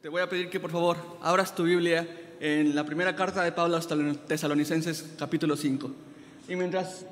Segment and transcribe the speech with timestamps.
[0.00, 2.08] Te voy a pedir que por favor abras tu Biblia
[2.38, 5.90] en la primera carta de Pablo a los Tesalonicenses capítulo 5.
[6.48, 7.04] Y mientras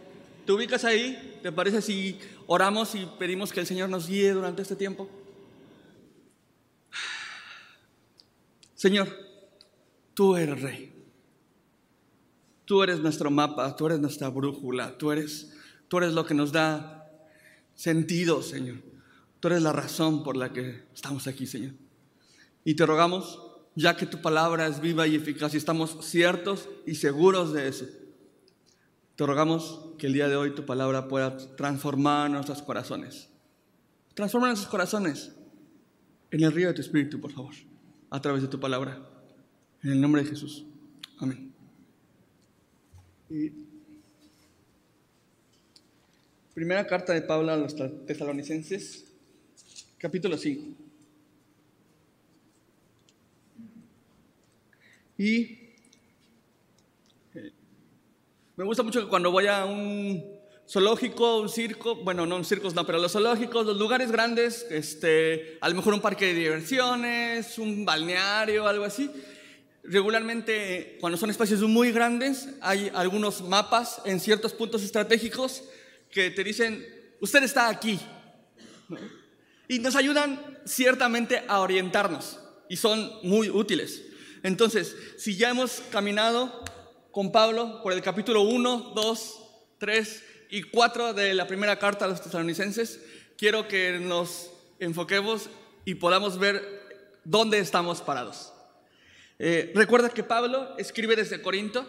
[0.45, 4.63] te ubicas ahí, ¿te parece si oramos y pedimos que el Señor nos guíe durante
[4.63, 5.11] este tiempo?
[8.77, 9.09] Señor,
[10.15, 10.93] tú eres rey.
[12.67, 15.53] Tú eres nuestro mapa, tú eres nuestra brújula, tú eres,
[15.89, 17.11] tú eres lo que nos da
[17.75, 18.77] sentido, Señor.
[19.41, 21.73] Tú eres la razón por la que estamos aquí, Señor.
[22.67, 23.41] Y te rogamos,
[23.77, 27.87] ya que tu palabra es viva y eficaz y estamos ciertos y seguros de eso,
[29.15, 33.29] te rogamos que el día de hoy tu palabra pueda transformar nuestros corazones.
[34.15, 35.31] Transforma nuestros corazones
[36.33, 37.55] en el río de tu espíritu, por favor,
[38.11, 39.01] a través de tu palabra.
[39.85, 40.67] En el nombre de Jesús.
[41.19, 41.53] Amén.
[46.53, 49.05] primera carta de Pablo a los tesalonicenses,
[49.99, 50.86] capítulo 5.
[55.19, 55.73] Y
[57.35, 57.53] eh,
[58.57, 60.37] me gusta mucho que cuando voy a un
[60.69, 65.59] zoológico, un circo, bueno, no un circos, no, pero los zoológicos, los lugares grandes, este,
[65.61, 69.11] a lo mejor un parque de diversiones, un balneario, algo así.
[69.85, 75.63] Regularmente, cuando son espacios muy grandes, hay algunos mapas en ciertos puntos estratégicos
[76.11, 76.85] que te dicen,
[77.21, 77.99] usted está aquí.
[79.69, 84.03] Y nos ayudan ciertamente a orientarnos y son muy útiles.
[84.47, 86.63] Entonces, si ya hemos caminado
[87.11, 89.41] con Pablo por el capítulo 1, 2,
[89.79, 93.01] 3 y 4 de la primera carta a los tesalonicenses,
[93.37, 95.51] quiero que nos enfoquemos
[95.85, 96.63] y podamos ver
[97.25, 98.53] dónde estamos parados.
[99.41, 101.85] Eh, recuerda que Pablo escribe desde Corinto,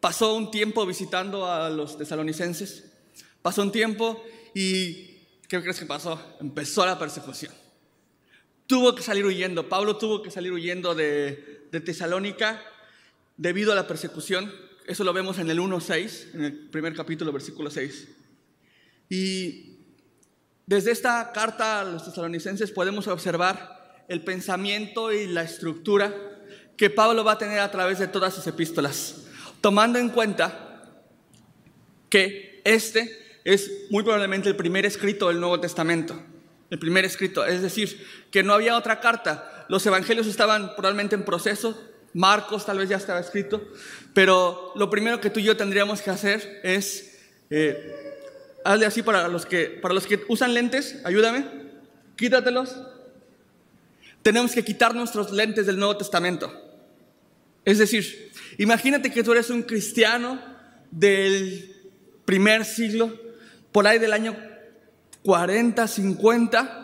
[0.00, 2.90] pasó un tiempo visitando a los tesalonicenses,
[3.42, 6.18] pasó un tiempo y ¿qué crees que pasó?
[6.40, 7.52] Empezó la persecución.
[8.66, 12.62] Tuvo que salir huyendo, Pablo tuvo que salir huyendo de, de Tesalónica
[13.36, 14.52] debido a la persecución.
[14.86, 18.08] Eso lo vemos en el 1.6, en el primer capítulo, versículo 6.
[19.08, 19.78] Y
[20.66, 26.14] desde esta carta a los tesalonicenses podemos observar el pensamiento y la estructura
[26.76, 29.26] que Pablo va a tener a través de todas sus epístolas,
[29.60, 30.92] tomando en cuenta
[32.08, 36.20] que este es muy probablemente el primer escrito del Nuevo Testamento,
[36.70, 41.24] el primer escrito, es decir, que no había otra carta los evangelios estaban probablemente en
[41.24, 41.80] proceso,
[42.12, 43.68] Marcos tal vez ya estaba escrito,
[44.12, 47.20] pero lo primero que tú y yo tendríamos que hacer es,
[47.50, 51.46] eh, hazle así para los, que, para los que usan lentes, ayúdame,
[52.16, 52.76] quítatelos.
[54.22, 56.52] Tenemos que quitar nuestros lentes del Nuevo Testamento.
[57.64, 60.42] Es decir, imagínate que tú eres un cristiano
[60.90, 61.76] del
[62.24, 63.16] primer siglo,
[63.70, 64.36] por ahí del año
[65.22, 66.79] 40, 50,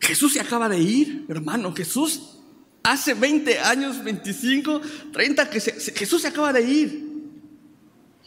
[0.00, 1.74] Jesús se acaba de ir, hermano.
[1.74, 2.38] Jesús
[2.82, 4.80] hace 20 años, 25,
[5.12, 7.08] 30, que Jesús se acaba de ir.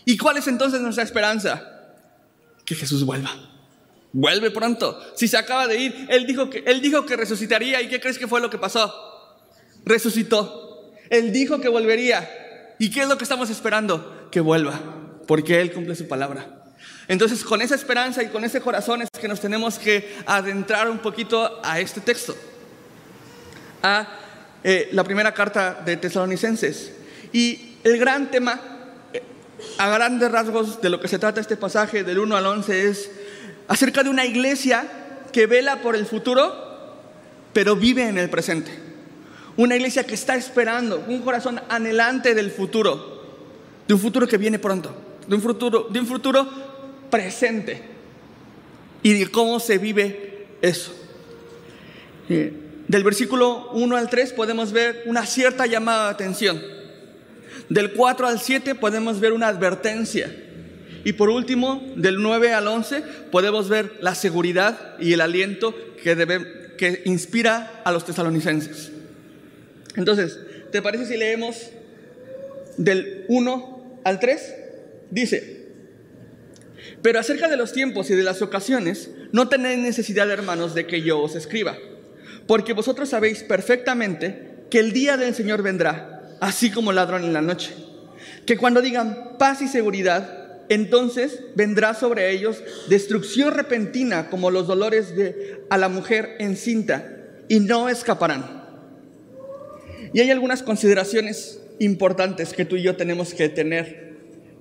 [0.05, 1.61] ¿Y cuál es entonces nuestra esperanza?
[2.65, 3.31] Que Jesús vuelva.
[4.13, 4.99] Vuelve pronto.
[5.15, 8.17] Si se acaba de ir, él dijo que él dijo que resucitaría y ¿qué crees
[8.17, 8.93] que fue lo que pasó?
[9.85, 10.91] Resucitó.
[11.09, 12.29] Él dijo que volvería.
[12.79, 14.29] ¿Y qué es lo que estamos esperando?
[14.31, 14.79] Que vuelva,
[15.27, 16.60] porque él cumple su palabra.
[17.07, 20.99] Entonces, con esa esperanza y con ese corazón es que nos tenemos que adentrar un
[20.99, 22.35] poquito a este texto,
[23.83, 24.07] a
[24.63, 26.93] eh, la primera carta de Tesalonicenses.
[27.33, 28.59] Y el gran tema,
[29.13, 29.23] eh,
[29.77, 33.11] a grandes rasgos de lo que se trata este pasaje del 1 al 11, es
[33.67, 34.85] acerca de una iglesia
[35.31, 36.53] que vela por el futuro,
[37.53, 38.71] pero vive en el presente.
[39.57, 43.21] Una iglesia que está esperando, un corazón anhelante del futuro,
[43.87, 44.95] de un futuro que viene pronto,
[45.27, 46.70] de un futuro, de un futuro
[47.11, 47.81] presente
[49.03, 50.95] y de cómo se vive eso.
[52.27, 56.61] Del versículo 1 al 3 podemos ver una cierta llamada de atención.
[57.69, 60.35] Del 4 al 7 podemos ver una advertencia.
[61.03, 63.01] Y por último, del 9 al 11
[63.31, 68.91] podemos ver la seguridad y el aliento que, debe, que inspira a los tesalonicenses.
[69.95, 70.39] Entonces,
[70.71, 71.71] ¿te parece si leemos
[72.77, 74.55] del 1 al 3?
[75.09, 75.60] Dice,
[77.01, 81.01] pero acerca de los tiempos y de las ocasiones, no tenéis necesidad, hermanos, de que
[81.01, 81.77] yo os escriba,
[82.47, 87.41] porque vosotros sabéis perfectamente que el día del Señor vendrá, así como ladrón en la
[87.41, 87.73] noche.
[88.45, 95.15] Que cuando digan paz y seguridad, entonces vendrá sobre ellos destrucción repentina como los dolores
[95.15, 98.63] de a la mujer encinta, y no escaparán.
[100.13, 104.13] Y hay algunas consideraciones importantes que tú y yo tenemos que tener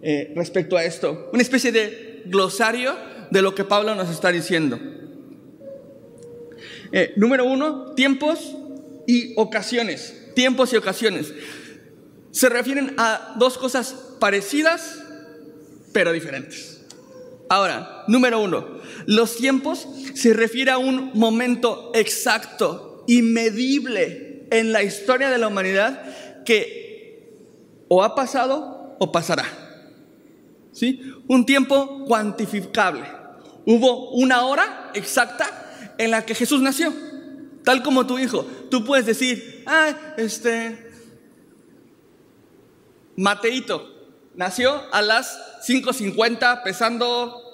[0.03, 1.31] eh, respecto a esto.
[1.33, 2.95] Una especie de glosario
[3.31, 4.79] de lo que Pablo nos está diciendo.
[6.93, 8.57] Eh, número uno, tiempos
[9.07, 10.33] y ocasiones.
[10.35, 11.33] Tiempos y ocasiones.
[12.31, 15.03] Se refieren a dos cosas parecidas,
[15.93, 16.83] pero diferentes.
[17.49, 24.83] Ahora, número uno, los tiempos se refiere a un momento exacto y medible en la
[24.83, 27.29] historia de la humanidad que
[27.89, 29.45] o ha pasado o pasará.
[30.73, 31.01] ¿Sí?
[31.27, 33.05] Un tiempo cuantificable.
[33.67, 36.93] Hubo una hora exacta en la que Jesús nació,
[37.65, 38.47] tal como tu hijo.
[38.71, 40.91] Tú puedes decir, ah, este,
[43.17, 43.87] Mateito
[44.35, 47.51] nació a las 5.50 pesando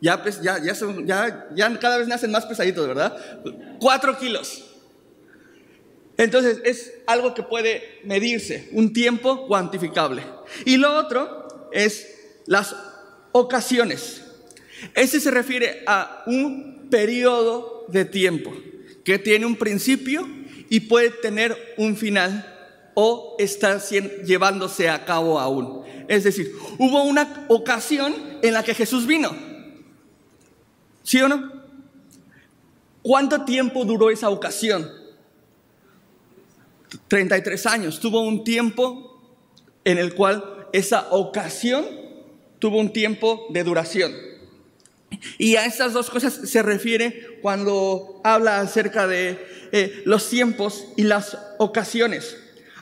[0.00, 0.22] ya,
[1.54, 3.16] ya, cada vez nacen más pesaditos, ¿verdad?
[3.78, 4.64] Cuatro kilos.
[6.16, 10.22] Entonces es algo que puede medirse, un tiempo cuantificable.
[10.64, 12.06] Y lo otro es
[12.46, 12.74] las
[13.32, 14.22] ocasiones.
[14.94, 18.52] Este se refiere a un periodo de tiempo
[19.04, 20.28] que tiene un principio
[20.68, 22.46] y puede tener un final
[22.94, 25.82] o está llevándose a cabo aún.
[26.08, 29.50] Es decir, hubo una ocasión en la que Jesús vino
[31.02, 31.50] ¿Sí o no?
[33.02, 34.88] ¿Cuánto tiempo duró esa ocasión?
[37.08, 37.98] 33 años.
[37.98, 39.20] Tuvo un tiempo
[39.84, 41.86] en el cual esa ocasión
[42.58, 44.12] tuvo un tiempo de duración.
[45.38, 49.38] Y a estas dos cosas se refiere cuando habla acerca de
[49.72, 52.36] eh, los tiempos y las ocasiones.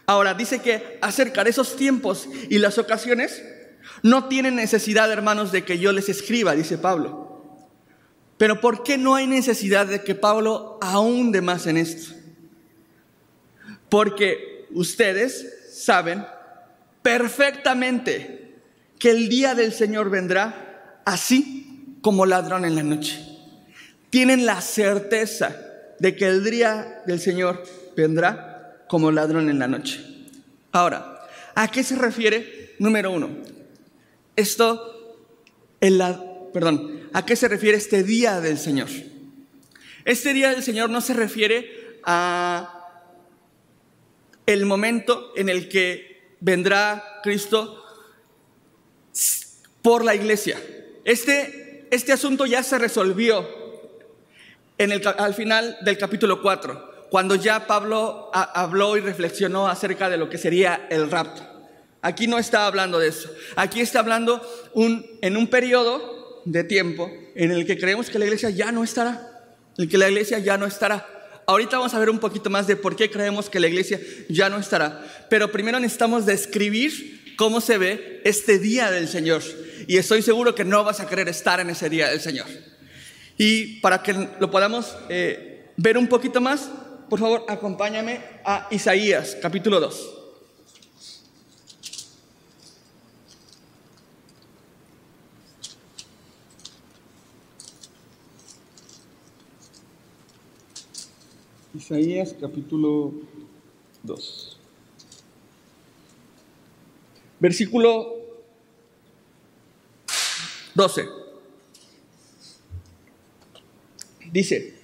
[0.07, 3.43] Ahora, dice que acerca de esos tiempos y las ocasiones,
[4.03, 7.29] no tienen necesidad, hermanos, de que yo les escriba, dice Pablo.
[8.37, 12.15] Pero ¿por qué no hay necesidad de que Pablo ahonde más en esto?
[13.89, 16.25] Porque ustedes saben
[17.09, 18.53] perfectamente
[18.99, 23.19] que el día del Señor vendrá así como ladrón en la noche.
[24.11, 25.57] Tienen la certeza
[25.99, 27.63] de que el día del Señor
[27.97, 30.05] vendrá como ladrón en la noche.
[30.71, 32.75] Ahora, ¿a qué se refiere?
[32.79, 33.31] Número uno,
[34.37, 35.17] esto,
[35.81, 36.03] el,
[36.53, 38.89] perdón, ¿A qué se refiere este día del Señor?
[40.05, 42.75] Este día del Señor no se refiere a
[44.45, 46.08] el momento en el que
[46.41, 47.85] vendrá Cristo
[49.83, 50.61] por la iglesia.
[51.05, 53.47] Este, este asunto ya se resolvió
[54.77, 60.17] en el, al final del capítulo 4, cuando ya Pablo habló y reflexionó acerca de
[60.17, 61.43] lo que sería el rapto.
[62.01, 63.31] Aquí no está hablando de eso.
[63.57, 64.41] Aquí está hablando
[64.75, 69.51] en un periodo de tiempo en el que creemos que la iglesia ya no estará,
[69.77, 71.18] en el que la iglesia ya no estará.
[71.49, 73.99] Ahorita vamos a ver un poquito más de por qué creemos que la iglesia
[74.29, 79.43] ya no estará, pero primero necesitamos describir cómo se ve este día del Señor.
[79.87, 82.49] Y estoy seguro que no vas a querer estar en ese día del Señor.
[83.39, 86.69] Y para que lo podamos eh, ver un poquito más,
[87.09, 90.18] por favor, acompáñame a Isaías, capítulo 2.
[101.79, 103.13] Isaías capítulo
[104.03, 104.59] 2.
[107.39, 108.17] Versículo
[110.75, 111.09] 12.
[114.33, 114.75] Dice,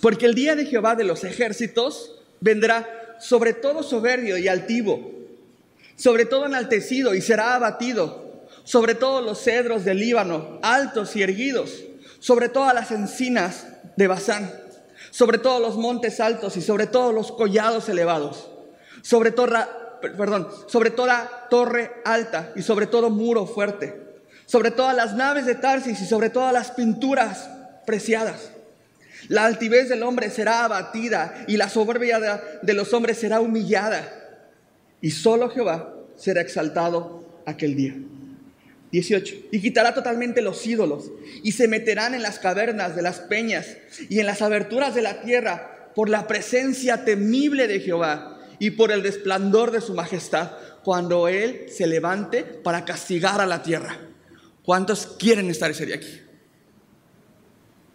[0.00, 5.12] porque el día de Jehová de los ejércitos vendrá sobre todo soberbio y altivo,
[5.96, 11.84] sobre todo enaltecido y será abatido, sobre todos los cedros del Líbano, altos y erguidos,
[12.20, 13.66] sobre todas las encinas
[13.98, 14.63] de Bazán
[15.14, 18.50] sobre todos los montes altos y sobre todos los collados elevados,
[19.00, 23.96] sobre toda, perdón, sobre toda torre alta y sobre todo muro fuerte,
[24.44, 27.48] sobre todas las naves de Tarsis y sobre todas las pinturas
[27.86, 28.50] preciadas.
[29.28, 32.18] La altivez del hombre será abatida y la soberbia
[32.60, 34.02] de los hombres será humillada.
[35.00, 37.94] Y solo Jehová será exaltado aquel día.
[38.94, 39.48] 18.
[39.50, 41.10] Y quitará totalmente los ídolos
[41.42, 43.76] y se meterán en las cavernas de las peñas
[44.08, 48.92] y en las aberturas de la tierra por la presencia temible de Jehová y por
[48.92, 50.52] el resplandor de su majestad
[50.84, 53.98] cuando Él se levante para castigar a la tierra.
[54.62, 56.20] ¿Cuántos quieren estar ese día aquí?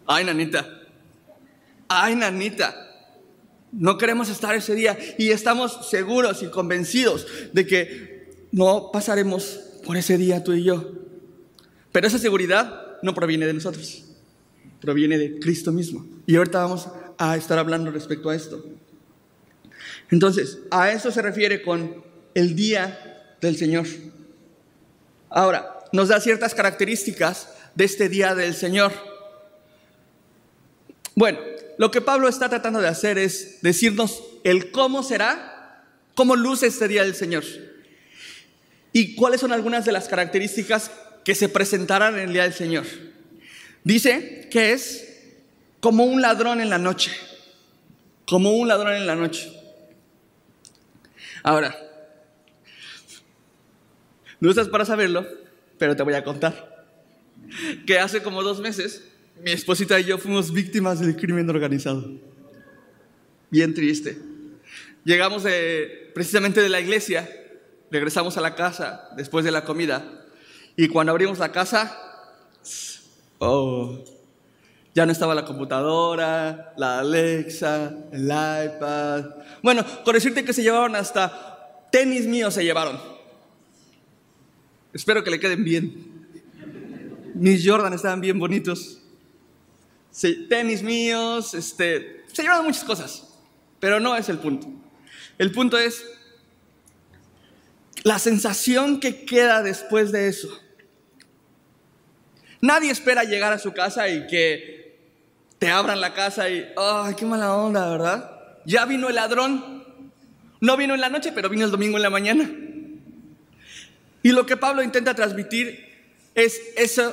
[0.06, 0.68] Ay, nanita.
[1.88, 2.74] Ay, nanita.
[3.72, 9.96] No queremos estar ese día y estamos seguros y convencidos de que no pasaremos por
[9.96, 10.92] ese día tú y yo.
[11.92, 14.04] Pero esa seguridad no proviene de nosotros,
[14.80, 16.06] proviene de Cristo mismo.
[16.26, 18.64] Y ahorita vamos a estar hablando respecto a esto.
[20.10, 23.86] Entonces, a eso se refiere con el día del Señor.
[25.28, 28.92] Ahora, nos da ciertas características de este día del Señor.
[31.14, 31.38] Bueno,
[31.78, 35.84] lo que Pablo está tratando de hacer es decirnos el cómo será,
[36.14, 37.44] cómo luce este día del Señor.
[38.92, 40.90] Y cuáles son algunas de las características
[41.24, 42.84] que se presentarán en el día del Señor.
[43.84, 45.06] Dice que es
[45.80, 47.12] como un ladrón en la noche,
[48.26, 49.52] como un ladrón en la noche.
[51.42, 51.76] Ahora,
[54.40, 55.26] no estás para saberlo,
[55.78, 56.86] pero te voy a contar
[57.86, 59.04] que hace como dos meses
[59.42, 62.10] mi esposita y yo fuimos víctimas del crimen organizado.
[63.50, 64.18] Bien triste.
[65.04, 65.44] Llegamos
[66.14, 67.28] precisamente de la iglesia,
[67.90, 70.04] regresamos a la casa después de la comida
[70.76, 71.96] y cuando abrimos la casa,
[73.38, 74.04] oh,
[74.94, 79.24] ya no estaba la computadora, la Alexa, el iPad.
[79.62, 83.00] Bueno, con decirte que se llevaron hasta tenis míos se llevaron.
[84.92, 86.10] Espero que le queden bien.
[87.34, 89.02] Mis Jordan estaban bien bonitos.
[90.48, 93.28] tenis míos, este, se llevaron muchas cosas,
[93.78, 94.66] pero no es el punto.
[95.38, 96.04] El punto es
[98.02, 100.48] la sensación que queda después de eso.
[102.60, 104.98] Nadie espera llegar a su casa y que
[105.58, 108.30] te abran la casa y, ¡ay, qué mala onda, ¿verdad?
[108.64, 109.84] Ya vino el ladrón.
[110.60, 112.50] No vino en la noche, pero vino el domingo en la mañana.
[114.22, 115.88] Y lo que Pablo intenta transmitir
[116.34, 117.10] es ese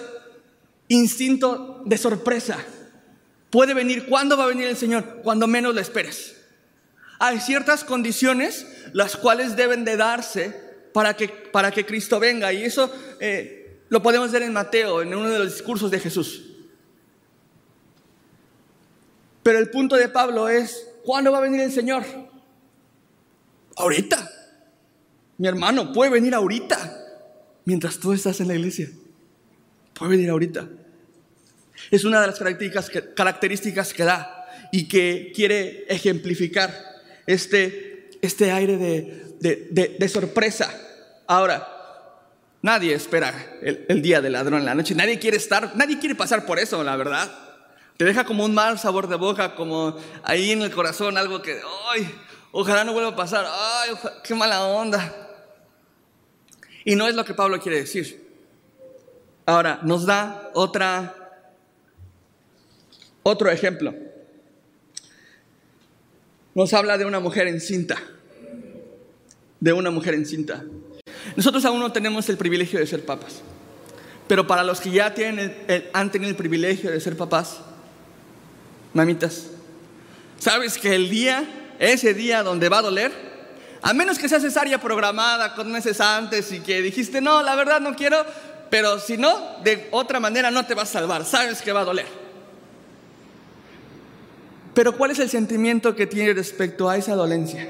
[0.89, 2.57] instinto de sorpresa.
[3.49, 5.21] Puede venir, ¿cuándo va a venir el Señor?
[5.23, 6.35] Cuando menos lo esperes.
[7.19, 10.66] Hay ciertas condiciones las cuales deben de darse
[10.97, 12.51] para que, para que Cristo venga.
[12.51, 16.41] Y eso eh, lo podemos ver en Mateo, en uno de los discursos de Jesús.
[19.43, 22.03] Pero el punto de Pablo es, ¿cuándo va a venir el Señor?
[23.75, 24.27] Ahorita.
[25.37, 26.99] Mi hermano, puede venir ahorita,
[27.65, 28.89] mientras tú estás en la iglesia.
[29.93, 30.67] Puede venir ahorita.
[31.91, 36.73] Es una de las características que, da y que quiere ejemplificar
[37.27, 40.86] este, este aire de, de, sorpresa.
[41.27, 41.67] Ahora,
[42.61, 44.95] nadie espera el, día del ladrón en la noche.
[44.95, 47.29] Nadie quiere estar, nadie quiere pasar por eso, la verdad.
[47.97, 51.59] Te deja como un mal sabor de boca, como ahí en el corazón, algo que,
[51.89, 52.09] ay,
[52.51, 53.91] ojalá no vuelva a pasar, ay,
[54.23, 55.27] qué mala onda.
[56.85, 58.25] Y no es lo que Pablo quiere decir.
[59.45, 61.13] Ahora, nos da otra,
[63.23, 63.93] otro ejemplo.
[66.55, 67.97] Nos habla de una mujer encinta,
[69.59, 70.63] de una mujer encinta.
[71.35, 73.41] Nosotros aún no tenemos el privilegio de ser papas,
[74.27, 75.55] pero para los que ya tienen
[75.93, 77.57] han tenido el privilegio de ser papás,
[78.93, 79.47] mamitas,
[80.39, 81.43] ¿sabes que el día,
[81.79, 83.11] ese día donde va a doler,
[83.81, 87.79] a menos que sea cesárea programada con meses antes y que dijiste, no, la verdad
[87.79, 88.25] no quiero,
[88.69, 91.85] pero si no, de otra manera no te va a salvar, sabes que va a
[91.85, 92.07] doler.
[94.73, 97.67] Pero ¿cuál es el sentimiento que tiene respecto a esa dolencia?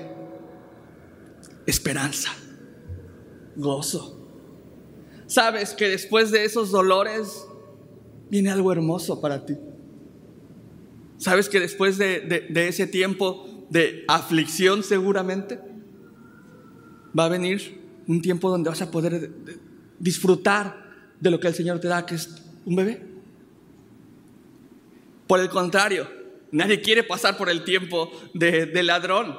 [1.65, 2.33] Esperanza,
[3.57, 4.17] gozo.
[5.25, 7.45] Sabes que después de esos dolores
[8.29, 9.57] viene algo hermoso para ti.
[11.17, 15.59] ¿Sabes que después de, ese tiempo de aflicción seguramente
[17.17, 19.31] va a venir un tiempo donde vas a poder
[19.99, 20.85] disfrutar
[21.19, 22.29] de lo que el Señor te da, que es
[22.65, 23.01] un bebé?
[25.25, 26.07] Por el contrario,
[26.51, 29.35] nadie quiere pasar por el tiempo de, de ladrón,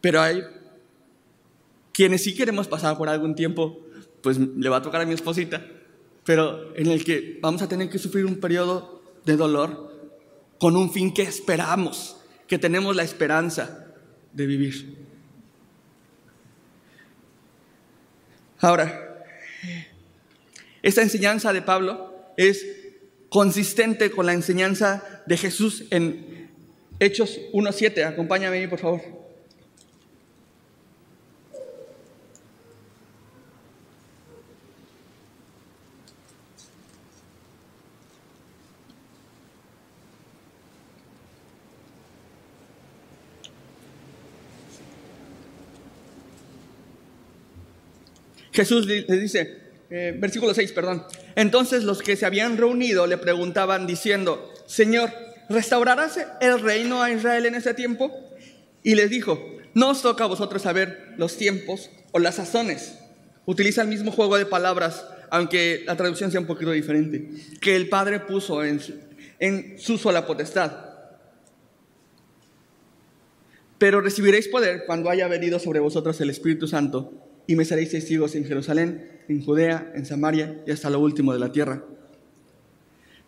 [0.00, 0.42] pero hay
[1.94, 3.80] quienes sí queremos pasar por algún tiempo,
[4.20, 5.64] pues le va a tocar a mi esposita,
[6.24, 9.92] pero en el que vamos a tener que sufrir un periodo de dolor
[10.58, 12.16] con un fin que esperamos,
[12.48, 13.86] que tenemos la esperanza
[14.32, 14.96] de vivir.
[18.58, 19.24] Ahora,
[20.82, 22.66] esta enseñanza de Pablo es
[23.28, 26.50] consistente con la enseñanza de Jesús en
[26.98, 28.04] Hechos 1.7.
[28.04, 29.23] Acompáñame por favor.
[48.54, 49.58] Jesús le dice,
[49.90, 51.04] eh, versículo 6, perdón.
[51.34, 55.10] Entonces los que se habían reunido le preguntaban diciendo, Señor,
[55.48, 58.10] ¿restaurarás el reino a Israel en ese tiempo?
[58.82, 59.44] Y les dijo,
[59.74, 62.96] no os toca a vosotros saber los tiempos o las sazones.
[63.44, 67.28] Utiliza el mismo juego de palabras, aunque la traducción sea un poquito diferente,
[67.60, 68.80] que el Padre puso en
[69.40, 70.72] en su sola potestad.
[73.78, 77.12] Pero recibiréis poder cuando haya venido sobre vosotros el Espíritu Santo
[77.46, 81.38] y me seréis testigos en Jerusalén, en Judea, en Samaria y hasta lo último de
[81.38, 81.84] la tierra.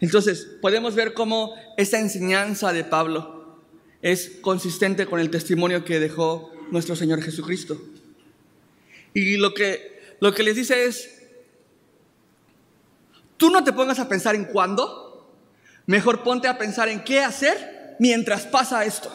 [0.01, 3.63] Entonces, podemos ver cómo esta enseñanza de Pablo
[4.03, 7.81] es consistente con el testimonio que dejó nuestro Señor Jesucristo.
[9.15, 11.23] Y lo que, lo que les dice es,
[13.37, 15.35] tú no te pongas a pensar en cuándo,
[15.87, 19.11] mejor ponte a pensar en qué hacer mientras pasa esto.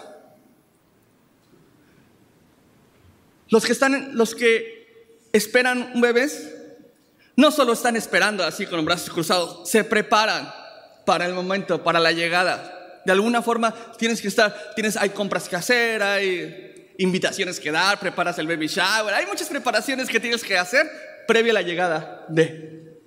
[3.50, 4.81] Los que están, los que
[5.32, 6.30] esperan un bebé,
[7.36, 10.52] no solo están esperando así con los brazos cruzados, se preparan
[11.06, 13.02] para el momento, para la llegada.
[13.06, 18.00] De alguna forma tienes que estar, tienes, hay compras que hacer, hay invitaciones que dar,
[18.00, 20.90] preparas el baby shower, hay muchas preparaciones que tienes que hacer
[21.28, 23.00] previa a la llegada de.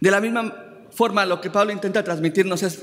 [0.00, 0.54] De la misma
[0.90, 2.80] forma, lo que Pablo intenta transmitirnos es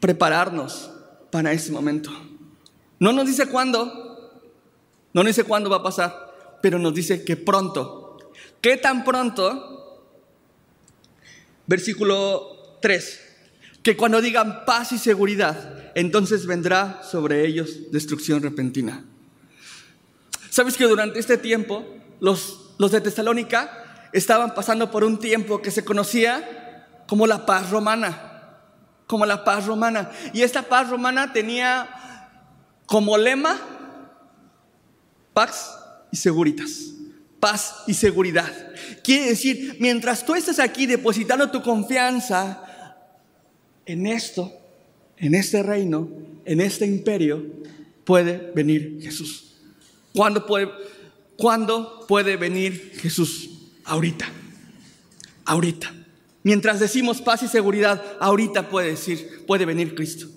[0.00, 0.90] prepararnos
[1.30, 2.10] para ese momento.
[2.98, 4.40] No nos dice cuándo,
[5.12, 6.23] no nos dice cuándo va a pasar,
[6.64, 8.16] pero nos dice que pronto.
[8.62, 10.08] ¿Qué tan pronto?
[11.66, 13.20] Versículo 3.
[13.82, 19.04] Que cuando digan paz y seguridad, entonces vendrá sobre ellos destrucción repentina.
[20.48, 21.84] ¿Sabes que durante este tiempo
[22.20, 27.68] los, los de Tesalónica estaban pasando por un tiempo que se conocía como la paz
[27.68, 28.54] romana?
[29.06, 30.12] Como la paz romana.
[30.32, 32.30] Y esta paz romana tenía
[32.86, 33.60] como lema
[35.34, 35.83] Paz
[36.14, 36.92] y seguritas.
[37.40, 38.52] Paz y seguridad.
[39.02, 42.94] Quiere decir, mientras tú estás aquí depositando tu confianza
[43.84, 44.52] en esto,
[45.16, 46.08] en este reino,
[46.44, 47.44] en este imperio,
[48.04, 49.56] puede venir Jesús.
[50.14, 50.70] ¿Cuándo puede,
[51.36, 53.50] ¿cuándo puede venir Jesús?
[53.84, 54.28] Ahorita.
[55.44, 55.92] Ahorita.
[56.44, 60.28] Mientras decimos paz y seguridad, ahorita puede decir, puede venir Cristo.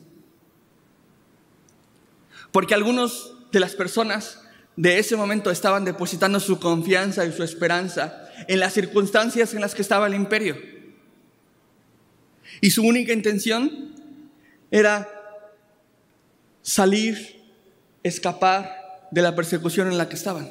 [2.51, 4.41] Porque algunos de las personas
[4.77, 9.74] de ese momento estaban depositando su confianza y su esperanza en las circunstancias en las
[9.74, 10.55] que estaba el imperio.
[12.62, 13.96] Y su única intención
[14.69, 15.10] era
[16.62, 17.41] salir,
[18.03, 20.50] escapar de la persecución en la que estaban.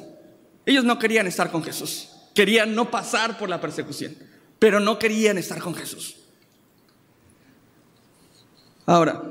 [0.65, 4.13] Ellos no querían estar con Jesús, querían no pasar por la persecución,
[4.59, 6.17] pero no querían estar con Jesús.
[8.85, 9.21] Ahora,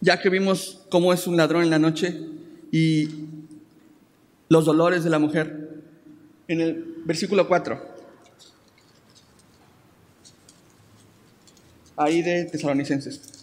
[0.00, 2.20] ya que vimos cómo es un ladrón en la noche
[2.70, 3.08] y
[4.48, 5.82] los dolores de la mujer,
[6.48, 7.80] en el versículo 4,
[11.96, 13.35] ahí de Tesalonicenses.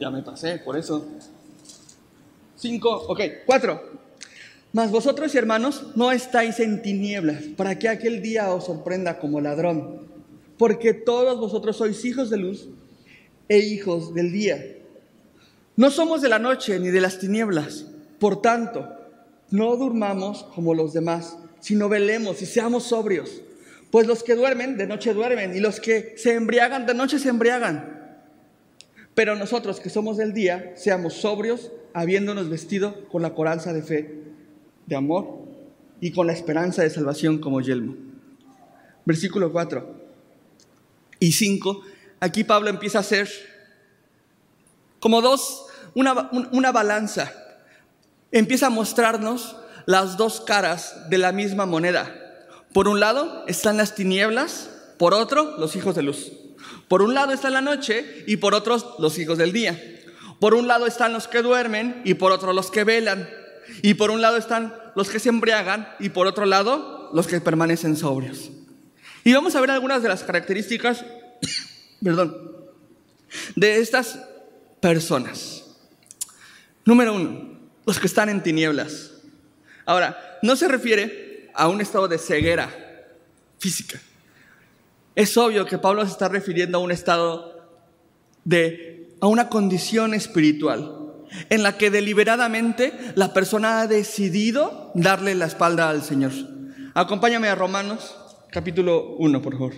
[0.00, 1.06] Ya, me pasé, por eso.
[2.56, 3.80] Cinco, ok, cuatro.
[4.72, 10.06] Mas vosotros, hermanos, no estáis en tinieblas, para que aquel día os sorprenda como ladrón.
[10.58, 12.68] Porque todos vosotros sois hijos de luz
[13.48, 14.76] e hijos del día.
[15.76, 17.86] No somos de la noche ni de las tinieblas.
[18.18, 18.86] Por tanto,
[19.50, 23.42] no durmamos como los demás, sino velemos y seamos sobrios.
[23.90, 27.28] Pues los que duermen, de noche duermen, y los que se embriagan, de noche se
[27.28, 27.99] embriagan.
[29.20, 34.18] Pero nosotros que somos del día, seamos sobrios, habiéndonos vestido con la coranza de fe,
[34.86, 35.40] de amor
[36.00, 37.96] y con la esperanza de salvación como yelmo.
[39.04, 39.94] Versículo 4
[41.18, 41.82] y 5.
[42.20, 43.28] Aquí Pablo empieza a hacer
[45.00, 47.30] como dos, una, una balanza.
[48.32, 49.54] Empieza a mostrarnos
[49.84, 52.10] las dos caras de la misma moneda.
[52.72, 56.32] Por un lado están las tinieblas, por otro los hijos de luz.
[56.88, 59.80] Por un lado está la noche y por otro los hijos del día.
[60.40, 63.28] Por un lado están los que duermen y por otro los que velan.
[63.82, 67.40] Y por un lado están los que se embriagan y por otro lado los que
[67.40, 68.50] permanecen sobrios.
[69.22, 71.04] Y vamos a ver algunas de las características,
[72.02, 72.36] perdón,
[73.54, 74.18] de estas
[74.80, 75.64] personas.
[76.84, 79.12] Número uno, los que están en tinieblas.
[79.84, 82.70] Ahora, no se refiere a un estado de ceguera
[83.58, 84.00] física.
[85.20, 87.52] Es obvio que Pablo se está refiriendo a un estado
[88.44, 90.96] de, a una condición espiritual
[91.50, 96.32] en la que deliberadamente la persona ha decidido darle la espalda al Señor.
[96.94, 98.16] Acompáñame a Romanos
[98.50, 99.74] capítulo 1, por favor.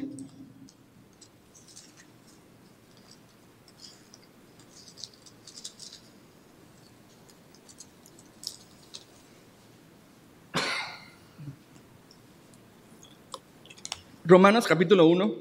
[14.33, 15.35] Romanos capítulo 1,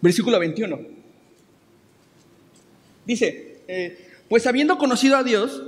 [0.00, 0.78] versículo 21.
[3.04, 5.60] Dice, eh, pues habiendo conocido a Dios,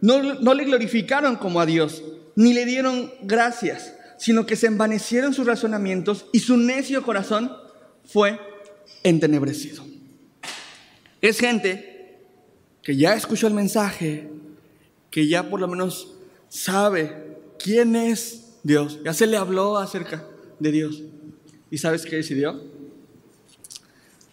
[0.00, 2.02] no, no le glorificaron como a Dios,
[2.34, 7.54] ni le dieron gracias, sino que se envanecieron sus razonamientos y su necio corazón
[8.06, 8.40] fue
[9.02, 9.84] entenebrecido.
[11.20, 12.22] Es gente
[12.82, 14.30] que ya escuchó el mensaje,
[15.10, 16.14] que ya por lo menos
[16.48, 20.24] sabe quién es Dios, ya se le habló acerca
[20.58, 21.02] de Dios.
[21.70, 22.62] ¿Y sabes qué decidió?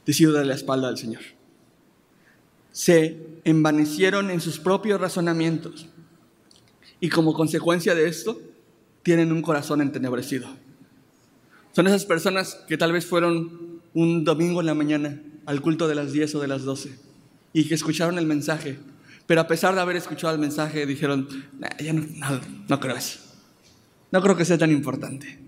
[0.06, 1.22] Decidió darle la espalda al Señor.
[2.72, 5.88] Se envanecieron en sus propios razonamientos
[7.00, 8.40] y como consecuencia de esto
[9.04, 10.48] tienen un corazón entenebrecido.
[11.74, 15.96] Son esas personas que tal vez fueron un domingo en la mañana al culto de
[15.96, 16.98] las 10 o de las 12
[17.52, 18.80] y que escucharon el mensaje,
[19.28, 21.28] pero a pesar de haber escuchado el mensaje dijeron,
[21.80, 22.06] ya no,
[22.68, 23.20] no, creo eso,
[24.12, 25.40] no creo que sea tan importante,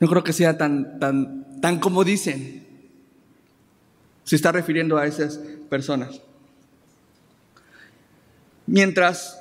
[0.00, 2.66] no creo que sea tan, tan, tan como dicen.
[4.24, 6.20] Se está refiriendo a esas personas.
[8.66, 9.40] Mientras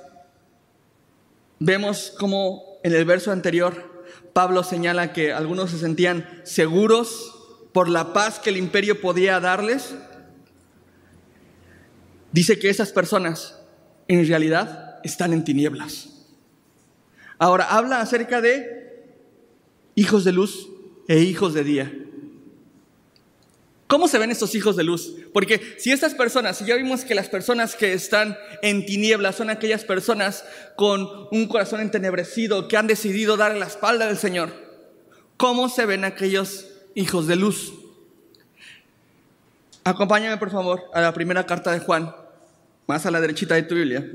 [1.60, 3.98] vemos como en el verso anterior
[4.38, 7.34] Pablo señala que algunos se sentían seguros
[7.74, 9.96] por la paz que el imperio podía darles,
[12.32, 13.60] dice que esas personas
[14.08, 16.10] en realidad están en tinieblas.
[17.40, 18.77] Ahora habla acerca de
[19.98, 20.70] hijos de luz
[21.08, 21.94] e hijos de día.
[23.88, 25.16] ¿Cómo se ven estos hijos de luz?
[25.34, 29.50] Porque si estas personas, si ya vimos que las personas que están en tinieblas son
[29.50, 34.52] aquellas personas con un corazón entenebrecido que han decidido dar la espalda del Señor,
[35.36, 37.74] ¿cómo se ven aquellos hijos de luz?
[39.84, 42.14] Acompáñame por favor a la primera carta de Juan,
[42.86, 44.08] más a la derechita de tu Biblia,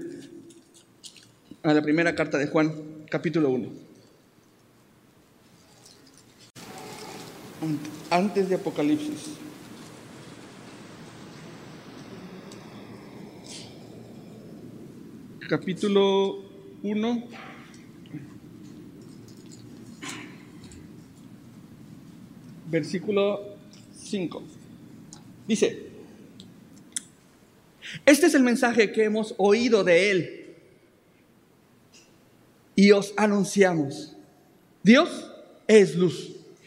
[1.65, 3.92] a la primera carta de Juan, capítulo 1.
[8.11, 9.37] Antes de Apocalipsis.
[15.49, 16.43] capítulo
[16.83, 17.25] 1.
[22.71, 23.57] Versículo
[23.95, 24.43] 5.
[25.47, 25.87] Dice,
[28.07, 30.55] este es el mensaje que hemos oído de Él
[32.75, 34.17] y os anunciamos.
[34.83, 35.31] Dios
[35.69, 36.42] es luz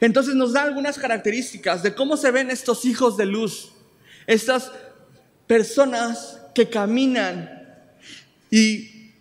[0.00, 3.72] Entonces nos da algunas características de cómo se ven estos hijos de luz,
[4.26, 4.70] estas
[5.46, 7.50] personas que caminan
[8.50, 9.12] y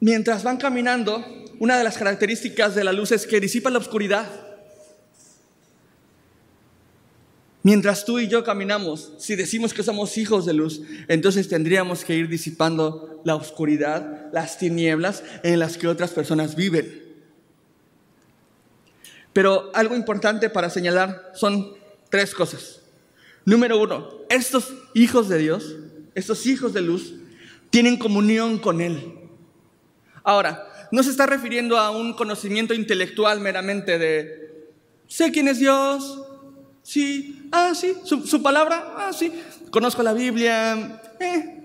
[0.00, 1.24] mientras van caminando,
[1.58, 4.26] una de las características de la luz es que disipa la oscuridad.
[7.62, 12.14] Mientras tú y yo caminamos, si decimos que somos hijos de luz, entonces tendríamos que
[12.14, 17.03] ir disipando la oscuridad, las tinieblas en las que otras personas viven.
[19.34, 21.74] Pero algo importante para señalar son
[22.08, 22.80] tres cosas.
[23.44, 25.76] Número uno, estos hijos de Dios,
[26.14, 27.14] estos hijos de luz,
[27.68, 29.18] tienen comunión con Él.
[30.22, 34.70] Ahora, no se está refiriendo a un conocimiento intelectual meramente de,
[35.08, 36.22] sé quién es Dios,
[36.82, 39.32] sí, ah, sí, su, palabra, ah, sí,
[39.70, 41.60] conozco la Biblia, eh.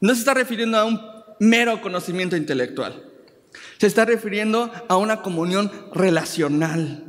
[0.00, 1.00] No se está refiriendo a un
[1.40, 3.04] mero conocimiento intelectual.
[3.78, 7.04] Se está refiriendo a una comunión relacional.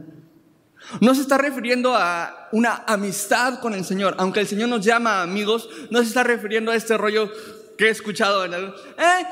[1.02, 4.16] No se está refiriendo a una amistad con el Señor.
[4.18, 7.32] Aunque el Señor nos llama amigos, no se está refiriendo a este rollo
[7.78, 9.26] que he escuchado en el, eh,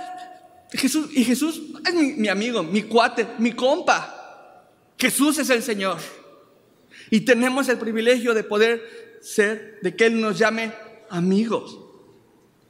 [0.71, 4.65] Jesús, y Jesús es mi, amigo, mi cuate, mi compa.
[4.97, 5.97] Jesús es el Señor.
[7.09, 10.73] Y tenemos el privilegio de poder ser, de que Él nos llame
[11.09, 11.79] amigos.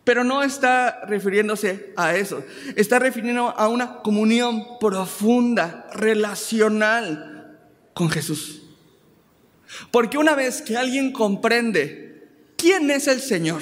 [0.07, 2.41] Pero no está refiriéndose a eso.
[2.77, 7.59] Está refiriendo a una comunión profunda, relacional
[7.93, 8.61] con Jesús.
[9.91, 13.61] Porque una vez que alguien comprende quién es el Señor,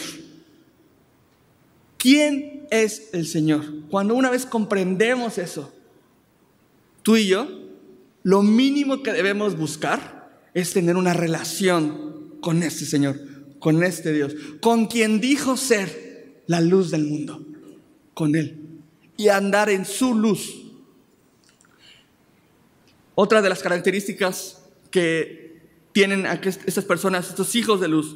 [1.98, 3.66] quién es el Señor.
[3.90, 5.74] Cuando una vez comprendemos eso,
[7.02, 7.48] tú y yo,
[8.22, 13.20] lo mínimo que debemos buscar es tener una relación con este Señor,
[13.58, 16.05] con este Dios, con quien dijo ser
[16.48, 17.42] la luz del mundo,
[18.14, 18.58] con Él,
[19.18, 20.64] y andar en su luz.
[23.16, 25.62] Otra de las características que
[25.94, 28.16] tienen estas personas, estos hijos de luz,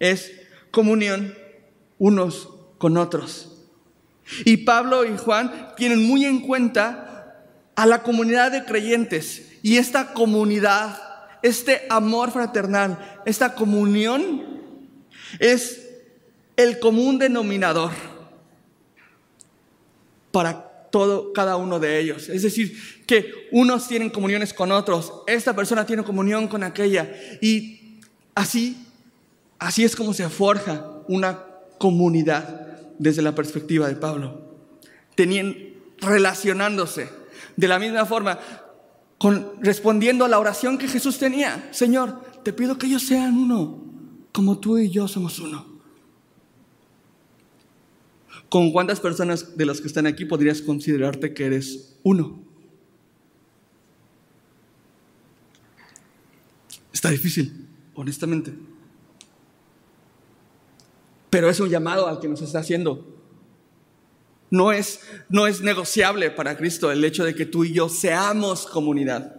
[0.00, 0.32] es
[0.70, 1.34] comunión
[1.98, 3.50] unos con otros.
[4.44, 7.44] Y Pablo y Juan tienen muy en cuenta
[7.76, 9.58] a la comunidad de creyentes.
[9.62, 11.00] Y esta comunidad,
[11.42, 14.42] este amor fraternal, esta comunión
[15.38, 15.89] es
[16.62, 17.90] el común denominador
[20.30, 22.28] para todo, cada uno de ellos.
[22.28, 27.10] Es decir, que unos tienen comuniones con otros, esta persona tiene comunión con aquella.
[27.40, 27.98] Y
[28.34, 28.86] así,
[29.58, 31.46] así es como se forja una
[31.78, 34.58] comunidad desde la perspectiva de Pablo.
[35.14, 35.56] Tenían,
[36.00, 37.08] relacionándose
[37.56, 38.38] de la misma forma,
[39.18, 41.68] con, respondiendo a la oración que Jesús tenía.
[41.72, 43.82] Señor, te pido que ellos sean uno,
[44.32, 45.69] como tú y yo somos uno.
[48.50, 52.42] ¿Con cuántas personas de las que están aquí podrías considerarte que eres uno?
[56.92, 58.52] Está difícil, honestamente.
[61.30, 63.06] Pero es un llamado al que nos está haciendo.
[64.50, 68.66] No es, no es negociable para Cristo el hecho de que tú y yo seamos
[68.66, 69.36] comunidad.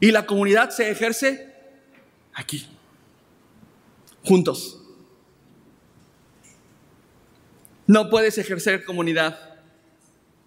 [0.00, 1.54] Y la comunidad se ejerce
[2.32, 2.66] aquí,
[4.24, 4.75] juntos.
[7.86, 9.38] No puedes ejercer comunidad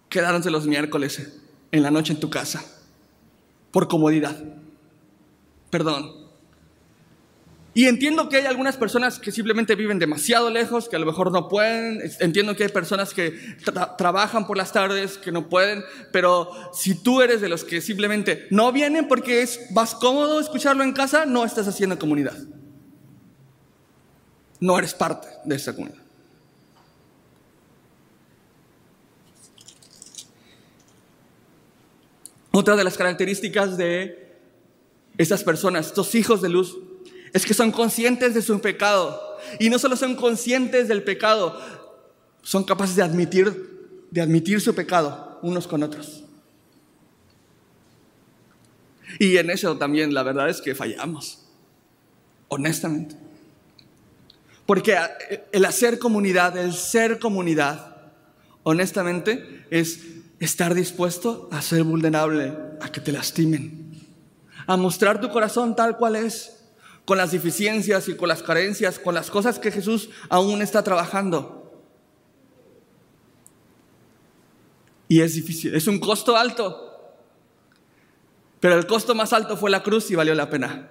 [0.08, 1.40] quedándose los miércoles
[1.72, 2.64] en la noche en tu casa
[3.70, 4.36] por comodidad.
[5.70, 6.20] Perdón.
[7.72, 11.30] Y entiendo que hay algunas personas que simplemente viven demasiado lejos, que a lo mejor
[11.30, 12.02] no pueden.
[12.18, 13.30] Entiendo que hay personas que
[13.96, 15.84] trabajan por las tardes, que no pueden.
[16.12, 20.82] Pero si tú eres de los que simplemente no vienen porque es más cómodo escucharlo
[20.82, 22.36] en casa, no estás haciendo comunidad.
[24.58, 26.09] No eres parte de esa comunidad.
[32.60, 34.36] Otra de las características de
[35.16, 36.76] estas personas, estos hijos de luz,
[37.32, 39.18] es que son conscientes de su pecado.
[39.58, 41.58] Y no solo son conscientes del pecado,
[42.42, 46.22] son capaces de admitir, de admitir su pecado unos con otros.
[49.18, 51.46] Y en eso también la verdad es que fallamos,
[52.48, 53.14] honestamente.
[54.66, 54.98] Porque
[55.50, 57.96] el hacer comunidad, el ser comunidad,
[58.64, 63.92] honestamente, es estar dispuesto a ser vulnerable, a que te lastimen,
[64.66, 66.56] a mostrar tu corazón tal cual es,
[67.04, 71.58] con las deficiencias y con las carencias, con las cosas que Jesús aún está trabajando.
[75.08, 77.14] Y es difícil, es un costo alto,
[78.60, 80.90] pero el costo más alto fue la cruz y valió la pena.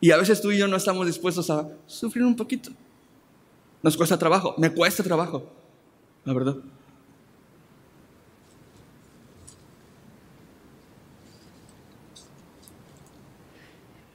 [0.00, 2.70] Y a veces tú y yo no estamos dispuestos a sufrir un poquito.
[3.82, 5.52] Nos cuesta trabajo, me cuesta trabajo,
[6.24, 6.56] la verdad.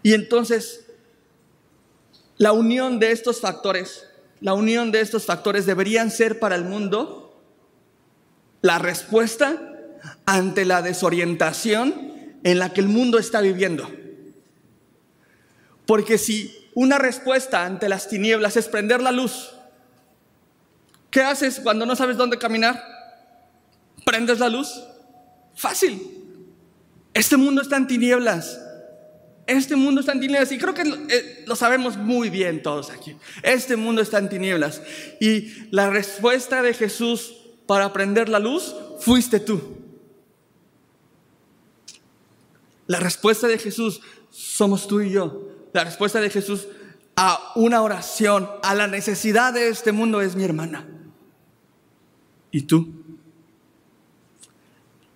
[0.07, 0.85] Y entonces,
[2.37, 4.07] la unión de estos factores,
[4.39, 7.43] la unión de estos factores deberían ser para el mundo
[8.61, 9.61] la respuesta
[10.25, 13.91] ante la desorientación en la que el mundo está viviendo.
[15.85, 19.55] Porque si una respuesta ante las tinieblas es prender la luz,
[21.11, 22.81] ¿qué haces cuando no sabes dónde caminar?
[24.05, 24.71] ¿Prendes la luz?
[25.53, 26.45] Fácil.
[27.13, 28.61] Este mundo está en tinieblas.
[29.47, 33.15] Este mundo está en tinieblas y creo que eh, lo, sabemos muy bien todos aquí.
[33.41, 34.81] Este mundo está en tinieblas.
[35.21, 37.33] Y la respuesta de Jesús
[37.65, 39.77] para prender la luz fuiste tú.
[42.87, 45.47] La respuesta de Jesús somos tú y yo.
[45.71, 46.67] La respuesta de Jesús
[47.15, 50.85] a una oración, a la necesidad de este mundo es mi hermana.
[52.51, 52.89] ¿Y tú?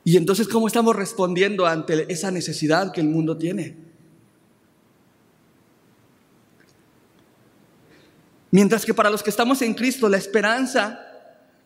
[0.05, 3.90] Y entonces, ¿cómo estamos respondiendo ante esa necesidad que el mundo tiene?
[8.51, 10.99] Mientras que para los que estamos en Cristo, la esperanza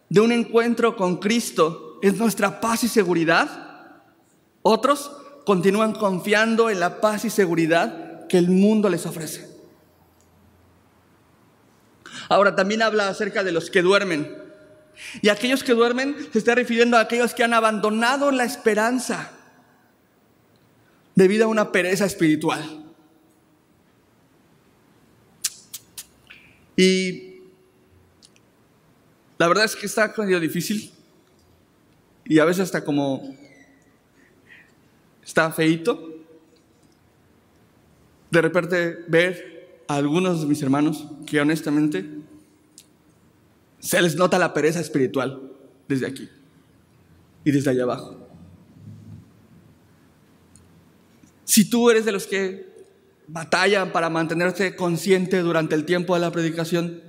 [0.08, 4.04] de un encuentro con Cristo es nuestra paz y seguridad,
[4.62, 5.12] otros
[5.46, 9.50] continúan confiando en la paz y seguridad que el mundo les ofrece.
[12.30, 14.44] Ahora también habla acerca de los que duermen.
[15.22, 19.32] Y aquellos que duermen se está refiriendo a aquellos que han abandonado la esperanza
[21.16, 22.85] debido a una pereza espiritual.
[26.78, 27.42] Y
[29.38, 30.92] la verdad es que está medio difícil
[32.26, 33.36] y a veces hasta como
[35.24, 36.16] está feito
[38.32, 42.06] de repente ver a algunos de mis hermanos que honestamente
[43.80, 45.52] se les nota la pereza espiritual
[45.88, 46.30] desde aquí
[47.44, 48.18] y desde allá abajo.
[51.46, 52.75] Si tú eres de los que
[53.28, 57.02] batallan para mantenerse consciente durante el tiempo de la predicación,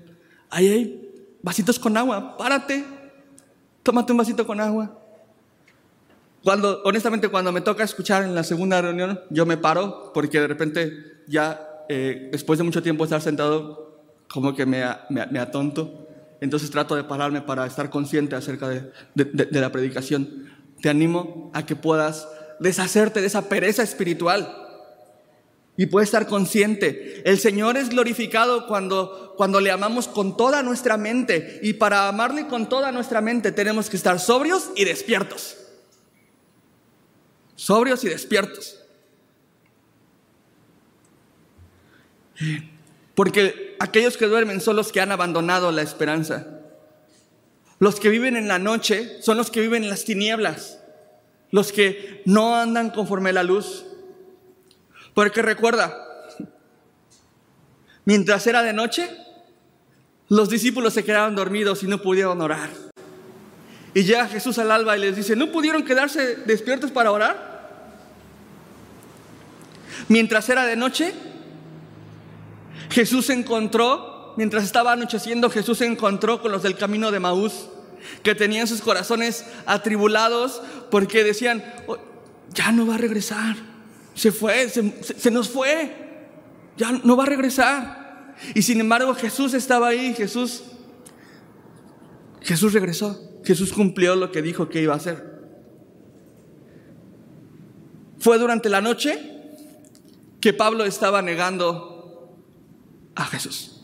[0.51, 1.11] ahí hay
[1.43, 2.85] vasitos con agua, párate,
[3.83, 5.03] tómate un vasito con agua.
[6.43, 10.47] Cuando, honestamente, cuando me toca escuchar en la segunda reunión, yo me paro porque de
[10.47, 16.07] repente ya, eh, después de mucho tiempo estar sentado, como que me, me, atonto.
[16.41, 20.47] Entonces trato de pararme para estar consciente acerca de, de la predicación.
[20.81, 22.29] Te animo a que puedas
[22.61, 24.66] deshacerte de esa pereza espiritual
[25.77, 27.23] y puedes estar consciente.
[27.29, 31.61] El Señor es glorificado cuando, cuando le amamos con toda nuestra mente.
[31.63, 35.57] Y para amarle con toda nuestra mente tenemos que estar sobrios y despiertos.
[37.57, 38.83] Sobrios y despiertos.
[43.15, 46.47] Porque aquellos que duermen son los que han abandonado la esperanza.
[47.79, 50.81] Los que viven en la noche son los que viven en las tinieblas.
[51.51, 53.85] Los que no andan conforme a la luz.
[55.17, 55.97] Porque recuerda,
[58.05, 59.09] mientras era de noche,
[60.29, 62.69] los discípulos se quedaron dormidos y no pudieron orar.
[63.95, 67.97] Y llega Jesús al alba y les dice, ¿no pudieron quedarse despiertos para orar?
[70.09, 71.15] Mientras era de noche,
[72.91, 77.71] Jesús se encontró, mientras estaba anocheciendo, Jesús se encontró con los del camino de Maús,
[78.23, 81.97] que tenían sus corazones atribulados porque decían, oh,
[82.53, 83.76] ya no va a regresar
[84.17, 85.93] se fue, se, nos fue,
[86.77, 88.35] ya no va a regresar.
[88.55, 90.65] Y sin embargo Jesús estaba ahí, Jesús,
[92.41, 95.37] Jesús regresó, Jesús cumplió lo que dijo que iba a hacer.
[98.19, 99.19] Fue durante la noche
[100.41, 102.35] que Pablo estaba negando
[103.15, 103.83] a Jesús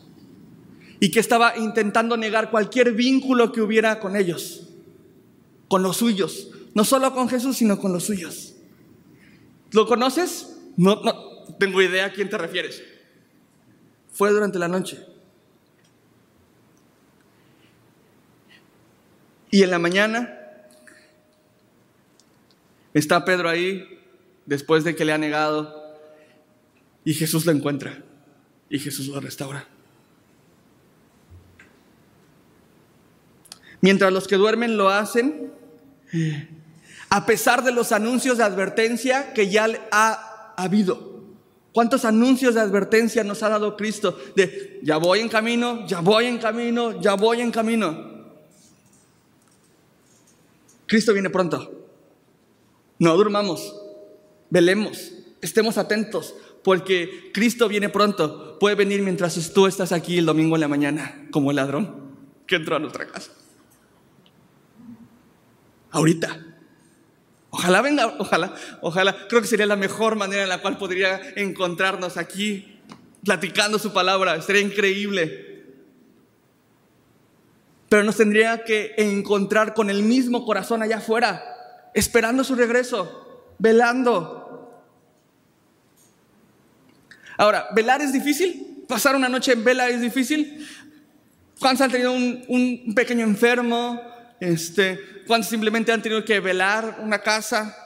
[0.99, 4.67] y que estaba intentando negar cualquier vínculo que hubiera con ellos,
[5.67, 8.52] con los suyos, no solo con Jesús, sino con los suyos.
[9.73, 10.57] ¿Lo conoces?
[10.77, 12.81] No, no tengo idea a quién te refieres.
[14.11, 15.03] Fue durante la noche.
[19.49, 20.39] Y en la mañana
[22.93, 23.99] está Pedro ahí,
[24.45, 25.95] después de que le ha negado,
[27.03, 28.03] y Jesús lo encuentra,
[28.69, 29.67] y Jesús lo restaura.
[33.81, 35.51] Mientras los que duermen lo hacen,
[37.13, 41.21] a pesar de los anuncios de advertencia que ya ha habido.
[41.71, 44.17] ¿Cuántos anuncios de advertencia nos ha dado Cristo?
[44.35, 48.33] De ya voy en camino, ya voy en camino, ya voy en camino.
[50.87, 51.85] Cristo viene pronto.
[52.97, 53.79] No durmamos,
[54.49, 58.57] velemos, estemos atentos, porque Cristo viene pronto.
[58.57, 62.15] Puede venir mientras tú estás aquí el domingo en la mañana, como el ladrón
[62.47, 63.29] que entró a nuestra casa.
[65.91, 66.52] Ahorita.
[67.55, 69.15] Ojalá venga, ojalá, ojalá.
[69.29, 72.79] Creo que sería la mejor manera en la cual podría encontrarnos aquí
[73.23, 74.41] platicando su palabra.
[74.41, 75.61] Sería increíble.
[77.89, 81.43] Pero nos tendría que encontrar con el mismo corazón allá afuera,
[81.93, 84.81] esperando su regreso, velando.
[87.37, 88.83] Ahora, ¿velar es difícil?
[88.87, 90.67] ¿Pasar una noche en vela es difícil?
[91.59, 94.12] ¿Cuántos han tenido un pequeño enfermo?
[94.43, 97.77] Este, cuando simplemente han tenido que velar una casa.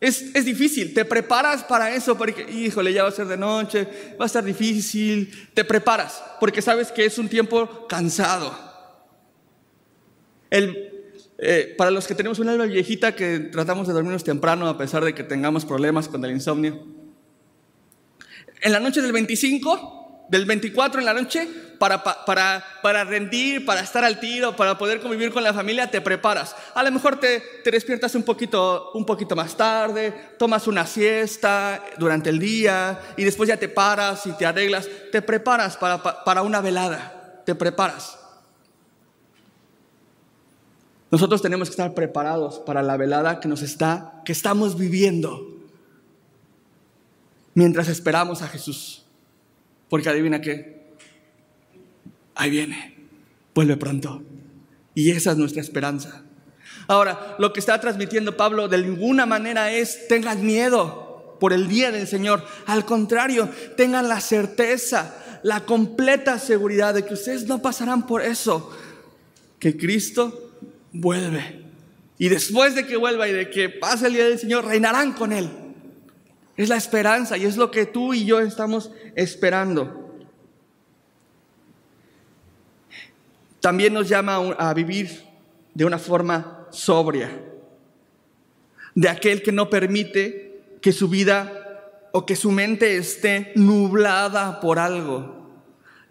[0.00, 3.86] Es, es, difícil, te preparas para eso, porque, híjole, ya va a ser de noche,
[4.18, 8.58] va a estar difícil, te preparas, porque sabes que es un tiempo cansado.
[10.48, 14.78] El, eh, para los que tenemos una alma viejita que tratamos de dormirnos temprano a
[14.78, 16.82] pesar de que tengamos problemas con el insomnio,
[18.62, 19.99] en la noche del 25
[20.30, 25.00] del 24 en la noche para, para, para, rendir, para estar al tiro, para poder
[25.00, 26.54] convivir con la familia, te preparas.
[26.74, 31.82] A lo mejor te, te despiertas un poquito, un poquito más tarde, tomas una siesta
[31.98, 34.88] durante el día y después ya te paras y te arreglas.
[35.10, 38.18] Te preparas para, para una velada, te preparas.
[41.10, 45.44] Nosotros tenemos que estar preparados para la velada que nos está, que estamos viviendo
[47.54, 49.04] mientras esperamos a Jesús.
[49.90, 50.80] Porque adivina qué,
[52.34, 52.94] ahí viene,
[53.54, 54.22] vuelve pronto.
[54.94, 56.22] Y esa es nuestra esperanza.
[56.86, 61.90] Ahora, lo que está transmitiendo Pablo de ninguna manera es tengan miedo por el día
[61.90, 62.44] del Señor.
[62.66, 68.70] Al contrario, tengan la certeza, la completa seguridad de que ustedes no pasarán por eso,
[69.58, 70.52] que Cristo
[70.92, 71.64] vuelve.
[72.18, 75.32] Y después de que vuelva y de que pase el día del Señor, reinarán con
[75.32, 75.48] Él.
[76.60, 80.14] Es la esperanza y es lo que tú y yo estamos esperando.
[83.60, 85.24] También nos llama a vivir
[85.72, 87.30] de una forma sobria,
[88.94, 94.78] de aquel que no permite que su vida o que su mente esté nublada por
[94.78, 95.48] algo,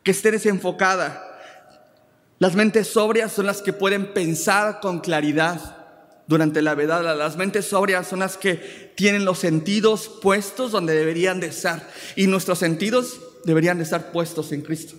[0.02, 1.28] que esté desenfocada.
[2.40, 5.79] Las mentes sobrias son las que pueden pensar con claridad
[6.30, 7.16] durante la vedada.
[7.16, 11.90] Las mentes sobrias son las que tienen los sentidos puestos donde deberían de estar.
[12.16, 14.96] Y nuestros sentidos deberían de estar puestos en Cristo.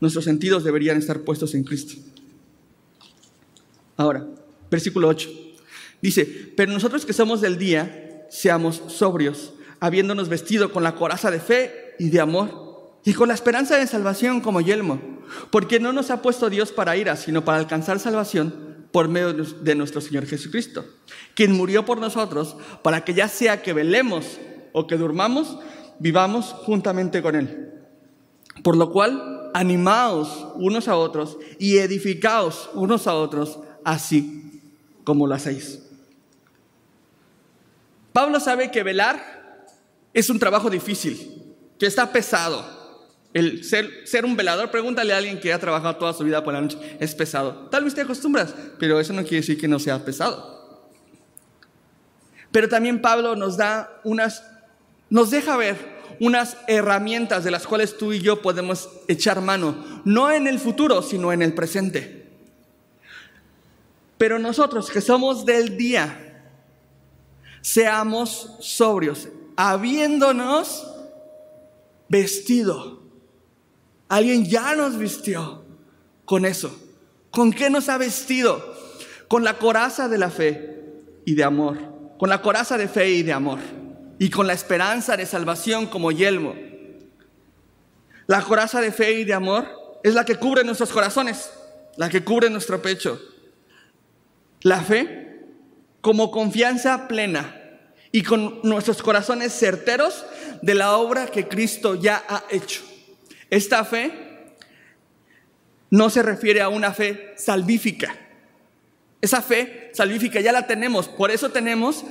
[0.00, 1.94] Nuestros sentidos deberían estar puestos en Cristo.
[3.96, 4.24] Ahora,
[4.70, 5.28] versículo 8.
[6.00, 6.26] Dice,
[6.56, 11.96] pero nosotros que somos del día, seamos sobrios, habiéndonos vestido con la coraza de fe
[11.98, 15.00] y de amor, y con la esperanza de salvación como yelmo,
[15.50, 19.74] porque no nos ha puesto Dios para ira, sino para alcanzar salvación por medio de
[19.74, 20.84] nuestro Señor Jesucristo,
[21.34, 24.38] quien murió por nosotros, para que ya sea que velemos
[24.72, 25.58] o que durmamos,
[25.98, 27.72] vivamos juntamente con Él.
[28.62, 34.60] Por lo cual, animaos unos a otros y edificaos unos a otros, así
[35.04, 35.82] como lo hacéis.
[38.12, 39.66] Pablo sabe que velar
[40.12, 42.81] es un trabajo difícil, que está pesado.
[43.34, 46.60] El ser, un velador, pregúntale a alguien que ha trabajado toda su vida por la
[46.60, 47.68] noche, es pesado.
[47.70, 50.86] Tal vez te acostumbras, pero eso no quiere decir que no sea pesado.
[52.50, 54.44] Pero también Pablo nos da unas,
[55.08, 55.76] nos deja ver
[56.20, 61.00] unas herramientas de las cuales tú y yo podemos echar mano, no en el futuro,
[61.00, 62.30] sino en el presente.
[64.18, 66.44] Pero nosotros que somos del día,
[67.62, 70.86] seamos sobrios, habiéndonos
[72.08, 73.01] vestido.
[74.12, 75.64] Alguien ya nos vistió
[76.26, 76.78] con eso.
[77.30, 78.76] ¿Con qué nos ha vestido?
[79.26, 80.84] Con la coraza de la fe
[81.24, 81.78] y de amor.
[82.18, 83.58] Con la coraza de fe y de amor.
[84.18, 86.54] Y con la esperanza de salvación como yelmo.
[88.26, 89.66] La coraza de fe y de amor
[90.04, 91.50] es la que cubre nuestros corazones,
[91.96, 93.18] la que cubre nuestro pecho.
[94.60, 95.40] La fe
[96.02, 97.56] como confianza plena
[98.10, 100.26] y con nuestros corazones certeros
[100.60, 102.91] de la obra que Cristo ya ha hecho.
[103.52, 104.10] Esta fe
[105.90, 108.16] no se refiere a una fe salvífica.
[109.20, 112.02] Esa fe salvífica ya la tenemos, por eso tenemos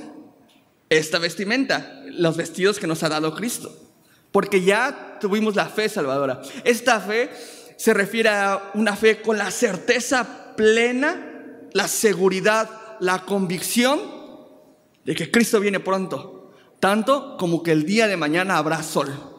[0.88, 3.76] esta vestimenta, los vestidos que nos ha dado Cristo,
[4.30, 6.42] porque ya tuvimos la fe salvadora.
[6.62, 7.28] Esta fe
[7.76, 11.20] se refiere a una fe con la certeza plena,
[11.72, 12.70] la seguridad
[13.00, 14.00] la convicción
[15.04, 19.31] de que Cristo viene pronto, tanto como que el día de mañana habrá sol.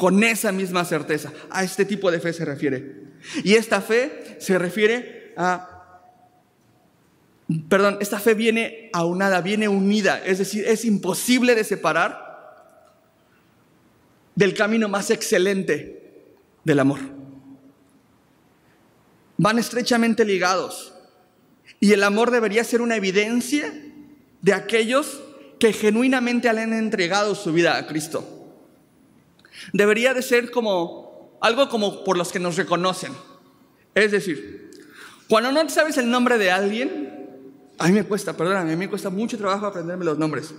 [0.00, 1.30] Con esa misma certeza.
[1.50, 3.02] A este tipo de fe se refiere.
[3.44, 5.76] Y esta fe se refiere a
[7.68, 12.30] perdón, esta fe viene aunada, viene unida, es decir, es imposible de separar
[14.34, 16.24] del camino más excelente
[16.64, 17.00] del amor.
[19.36, 20.94] Van estrechamente ligados.
[21.78, 23.70] Y el amor debería ser una evidencia
[24.40, 25.20] de aquellos
[25.58, 28.39] que genuinamente han entregado su vida a Cristo.
[29.72, 33.12] Debería de ser como algo como por los que nos reconocen.
[33.94, 34.70] Es decir,
[35.28, 37.20] cuando no sabes el nombre de alguien,
[37.78, 40.52] a mí me cuesta, perdóname, a mí me cuesta mucho trabajo aprenderme los nombres.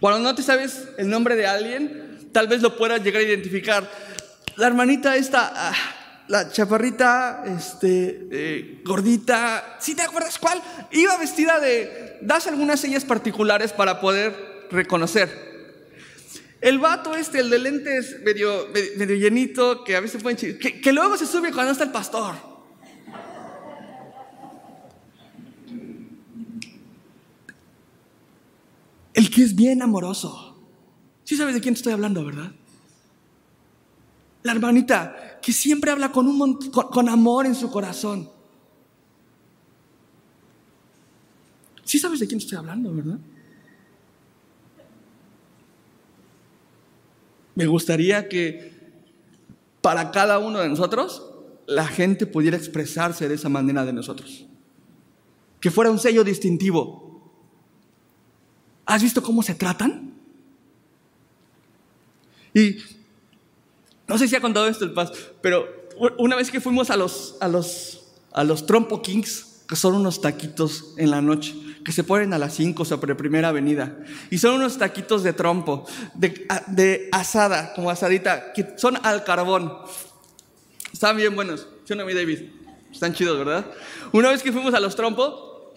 [0.00, 3.90] Cuando no te sabes el nombre de alguien, tal vez lo puedas llegar a identificar.
[4.56, 5.74] La hermanita esta, ah,
[6.28, 10.62] la chaparrita, este, eh, gordita, ¿sí te acuerdas cuál?
[10.92, 15.53] Iba vestida de, das algunas señas particulares para poder reconocer.
[16.64, 20.92] El vato este, el de lentes medio, medio, llenito, que a veces pueden que, que
[20.94, 22.36] luego se sube cuando está el pastor.
[29.12, 30.56] El que es bien amoroso.
[31.24, 32.50] Sí sabes de quién estoy hablando, ¿verdad?
[34.42, 38.30] La hermanita que siempre habla con, un, con, amor en su corazón.
[41.84, 43.18] Sí sabes de quién estoy hablando, ¿verdad?
[47.54, 48.72] Me gustaría que
[49.80, 51.22] para cada uno de nosotros
[51.66, 54.46] la gente pudiera expresarse de esa manera de nosotros.
[55.60, 57.04] Que fuera un sello distintivo.
[58.86, 60.14] ¿Has visto cómo se tratan?
[62.52, 62.76] Y
[64.06, 65.66] no sé si ha contado esto el Paz, pero
[66.18, 70.20] una vez que fuimos a los, a los, a los Trompo Kings, que son unos
[70.20, 71.54] taquitos en la noche,
[71.84, 73.96] que se ponen a las 5 sobre Primera Avenida,
[74.30, 79.72] y son unos taquitos de trompo, de, de asada, como asadita, que son al carbón.
[80.92, 82.50] Están bien buenos, ¿sí no, mi David?
[82.92, 83.66] Están chidos, ¿verdad?
[84.12, 85.74] Una vez que fuimos a los trompo,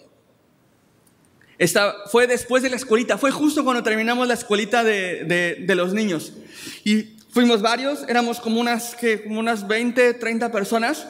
[1.58, 5.74] esta, fue después de la escuelita, fue justo cuando terminamos la escuelita de, de, de
[5.74, 6.32] los niños.
[6.84, 11.06] Y Fuimos varios, éramos como unas, que, como unas 20, 30 personas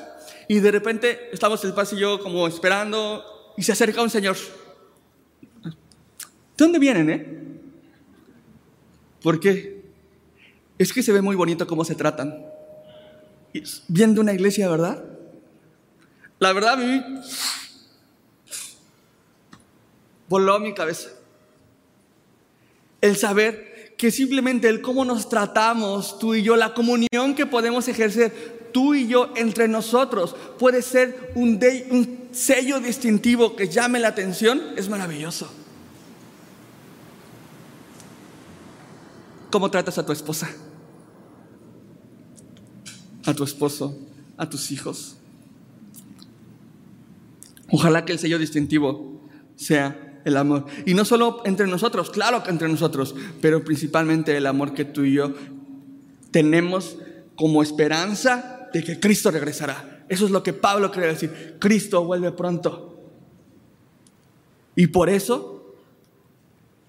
[0.49, 4.37] y de repente estamos el yo como esperando y se acerca un señor.
[6.59, 7.25] ¿De dónde vienen, eh?
[9.23, 9.81] ¿Por qué?
[10.77, 12.45] Es que se ve muy bonito cómo se tratan.
[13.87, 15.05] Viendo una iglesia, ¿verdad?
[16.41, 17.05] La verdad, a mí
[20.29, 21.11] voló mi cabeza.
[23.01, 27.87] El saber que simplemente el cómo nos tratamos tú y yo, la comunión que podemos
[27.87, 34.09] ejercer tú y yo entre nosotros puede ser un, un sello distintivo que llame la
[34.09, 35.49] atención, es maravilloso.
[39.51, 40.49] ¿Cómo tratas a tu esposa?
[43.25, 43.99] A tu esposo,
[44.37, 45.17] a tus hijos.
[47.71, 49.21] Ojalá que el sello distintivo
[49.57, 50.67] sea el amor.
[50.87, 55.05] Y no solo entre nosotros, claro que entre nosotros, pero principalmente el amor que tú
[55.05, 55.35] y yo
[56.31, 56.99] tenemos
[57.37, 60.05] como esperanza de que Cristo regresará.
[60.09, 61.57] Eso es lo que Pablo quiere decir.
[61.59, 62.99] Cristo vuelve pronto.
[64.75, 65.58] Y por eso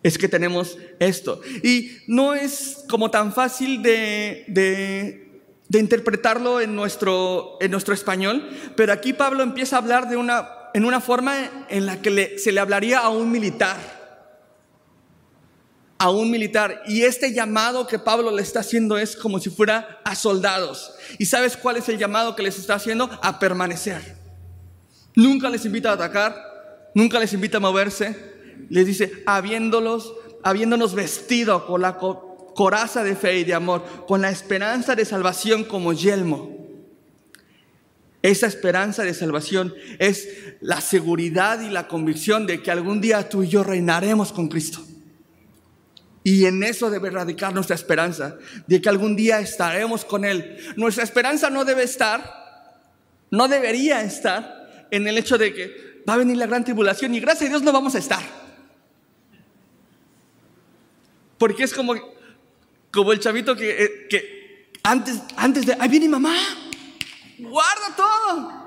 [0.03, 1.41] es que tenemos esto.
[1.63, 8.93] Y no es como tan fácil de, de, interpretarlo en nuestro, en nuestro español, pero
[8.93, 12.59] aquí Pablo empieza a hablar de una, en una forma en la que se le
[12.59, 13.77] hablaría a un militar.
[15.97, 16.81] A un militar.
[16.87, 20.93] Y este llamado que Pablo le está haciendo es como si fuera a soldados.
[21.17, 23.09] ¿Y sabes cuál es el llamado que les está haciendo?
[23.21, 24.15] A permanecer.
[25.13, 28.28] Nunca les invita a atacar, nunca les invita a moverse,
[28.69, 34.29] les dice, habiéndolos, habiéndonos vestido con la coraza de fe y de amor, con la
[34.29, 36.57] esperanza de salvación como yelmo.
[38.21, 40.27] Esa esperanza de salvación es
[40.59, 44.85] la seguridad y la convicción de que algún día tú y yo reinaremos con Cristo.
[46.21, 48.37] Y en eso debe radicar nuestra esperanza,
[48.67, 50.57] de que algún día estaremos con Él.
[50.75, 52.83] Nuestra esperanza no debe estar,
[53.31, 57.19] no debería estar en el hecho de que va a venir la gran tribulación y
[57.19, 58.38] gracias a Dios no vamos a estar.
[61.39, 61.95] Porque es como,
[62.91, 66.35] como el chavito que, eh, que antes, antes de, ahí viene mamá,
[67.39, 68.59] guarda todo.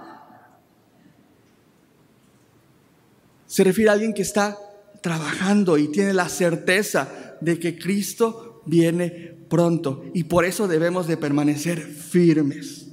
[3.46, 4.58] Se refiere a alguien que está
[5.02, 11.18] trabajando y tiene la certeza de que Cristo viene pronto y por eso debemos de
[11.18, 12.86] permanecer firmes.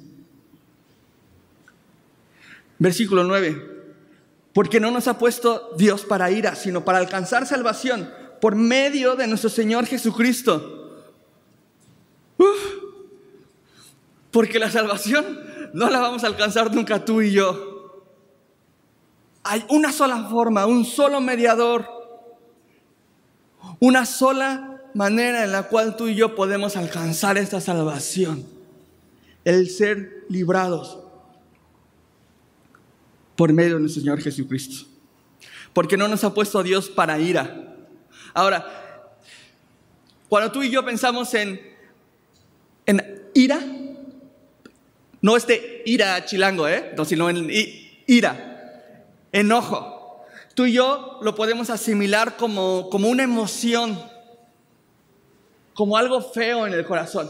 [2.79, 3.79] Versículo 9.
[4.51, 9.27] Porque no nos ha puesto Dios para ira, sino para alcanzar salvación por medio de
[9.27, 10.75] nuestro Señor Jesucristo.
[14.31, 15.25] porque la salvación
[15.73, 18.05] no la vamos a alcanzar nunca tú y yo.
[19.43, 21.87] Hay una sola forma, un solo mediador,
[23.79, 28.45] una sola manera en la cual tú y yo podemos alcanzar esta salvación.
[29.45, 30.99] El ser librados
[33.35, 34.85] por medio de nuestro Señor Jesucristo.
[35.73, 37.68] Porque no nos ha puesto Dios para ira,
[38.33, 38.65] Ahora,
[40.27, 41.59] cuando tú y yo pensamos en,
[42.85, 43.59] en ira,
[45.21, 46.93] no este ira chilango, ¿eh?
[46.95, 47.49] No, sino en
[48.07, 50.25] ira, enojo.
[50.53, 53.99] Tú y yo lo podemos asimilar como, como una emoción,
[55.73, 57.29] como algo feo en el corazón.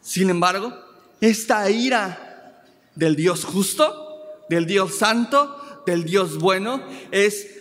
[0.00, 0.72] Sin embargo,
[1.20, 2.64] esta ira
[2.94, 7.59] del Dios justo, del Dios santo, del Dios bueno, es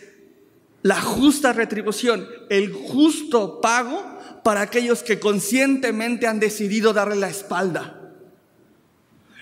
[0.81, 4.01] la justa retribución, el justo pago
[4.43, 7.99] para aquellos que conscientemente han decidido darle la espalda.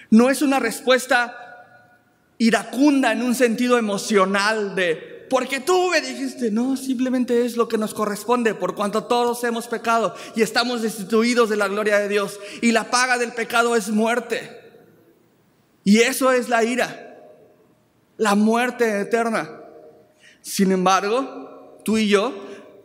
[0.10, 1.36] No es una respuesta
[2.38, 7.78] iracunda en un sentido emocional de, porque tú me dijiste, no, simplemente es lo que
[7.78, 12.40] nos corresponde, por cuanto todos hemos pecado y estamos destituidos de la gloria de Dios
[12.62, 14.56] y la paga del pecado es muerte.
[15.84, 17.18] Y eso es la ira,
[18.18, 19.62] la muerte eterna.
[20.48, 22.34] Sin embargo, tú y yo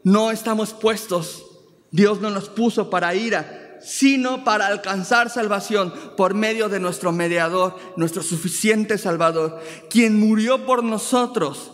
[0.03, 1.45] no estamos puestos,
[1.93, 7.77] Dios no nos puso para ira, sino para alcanzar salvación por medio de nuestro mediador,
[7.97, 11.71] nuestro suficiente Salvador, quien murió por nosotros,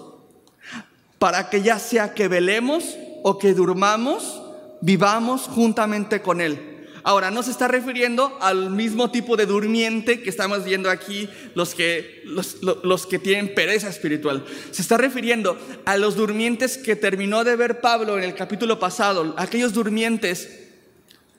[1.18, 4.42] para que ya sea que velemos o que durmamos,
[4.82, 6.67] vivamos juntamente con Él.
[7.08, 11.74] Ahora, no se está refiriendo al mismo tipo de durmiente que estamos viendo aquí, los
[11.74, 14.44] que, los, que tienen pereza espiritual.
[14.72, 19.34] Se está refiriendo a los durmientes que terminó de ver Pablo en el capítulo pasado,
[19.38, 20.68] aquellos durmientes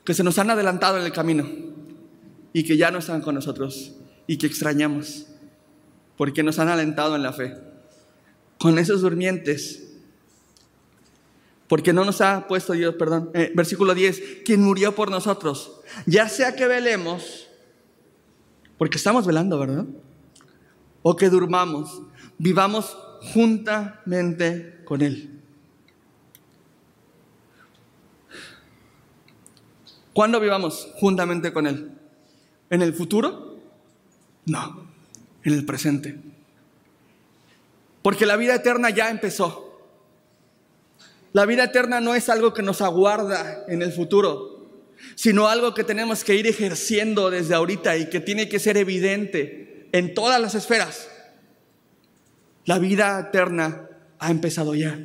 [0.04, 1.48] que se nos han adelantado en el camino
[2.52, 3.94] y que ya no están con nosotros
[4.26, 5.28] y que extrañamos
[6.18, 7.54] porque nos han alentado en la fe.
[8.58, 9.89] Con esos durmientes
[11.70, 16.28] porque no nos ha puesto Dios, perdón, eh, versículo 10, quien murió por nosotros, ya
[16.28, 17.48] sea que velemos,
[18.80, 19.86] porque estamos velando, ¿verdad?
[21.04, 22.02] O que durmamos,
[22.40, 22.98] vivamos
[23.34, 25.40] juntamente con Él.
[30.12, 31.92] ¿Cuándo vivamos juntamente con Él?
[32.72, 33.58] ¿En el futuro?
[34.46, 34.90] No.
[35.44, 36.20] en el presente.
[38.02, 39.69] Porque la vida eterna ya empezó.
[41.34, 44.68] La vida eterna no es algo que nos aguarda en el futuro,
[45.16, 49.88] sino algo que tenemos que ir ejerciendo desde ahorita y que tiene que ser evidente
[49.92, 51.10] en todas las esferas.
[52.66, 53.88] La vida eterna
[54.20, 55.00] ha empezado ya.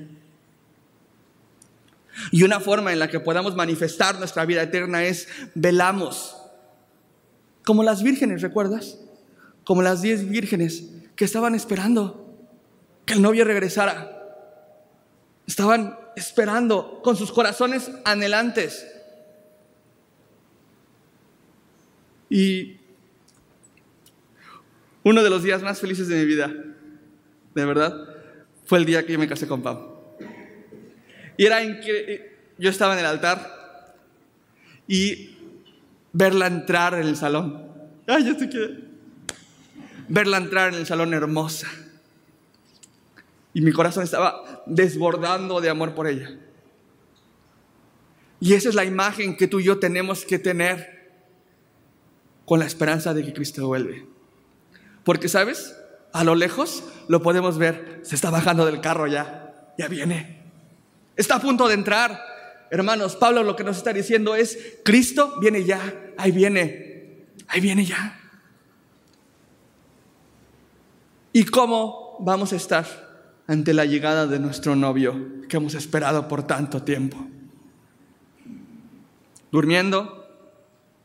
[2.30, 6.36] Y una forma en la que podamos manifestar nuestra vida eterna es velamos.
[7.64, 8.98] Como las vírgenes, ¿recuerdas?
[9.64, 10.84] Como las diez vírgenes
[11.16, 12.36] que estaban esperando
[13.04, 14.10] que el novio regresara.
[15.46, 18.86] Estaban esperando con sus corazones anhelantes.
[22.30, 22.78] Y
[25.02, 26.52] uno de los días más felices de mi vida,
[27.54, 28.08] de verdad,
[28.64, 29.94] fue el día que yo me casé con Pau.
[31.36, 33.94] Y era que yo estaba en el altar
[34.86, 35.36] y
[36.12, 37.68] verla entrar en el salón.
[38.06, 38.74] Ay, yo te quiero.
[40.08, 41.68] Verla entrar en el salón hermosa.
[43.54, 46.36] Y mi corazón estaba desbordando de amor por ella.
[48.40, 51.12] Y esa es la imagen que tú y yo tenemos que tener
[52.44, 54.06] con la esperanza de que Cristo vuelve.
[55.04, 55.76] Porque, ¿sabes?
[56.12, 58.00] A lo lejos lo podemos ver.
[58.02, 59.72] Se está bajando del carro ya.
[59.78, 60.42] Ya viene.
[61.16, 62.20] Está a punto de entrar.
[62.70, 66.12] Hermanos, Pablo lo que nos está diciendo es, Cristo viene ya.
[66.18, 67.24] Ahí viene.
[67.46, 68.20] Ahí viene ya.
[71.32, 73.03] ¿Y cómo vamos a estar
[73.46, 77.26] ante la llegada de nuestro novio que hemos esperado por tanto tiempo?
[79.50, 80.26] ¿Durmiendo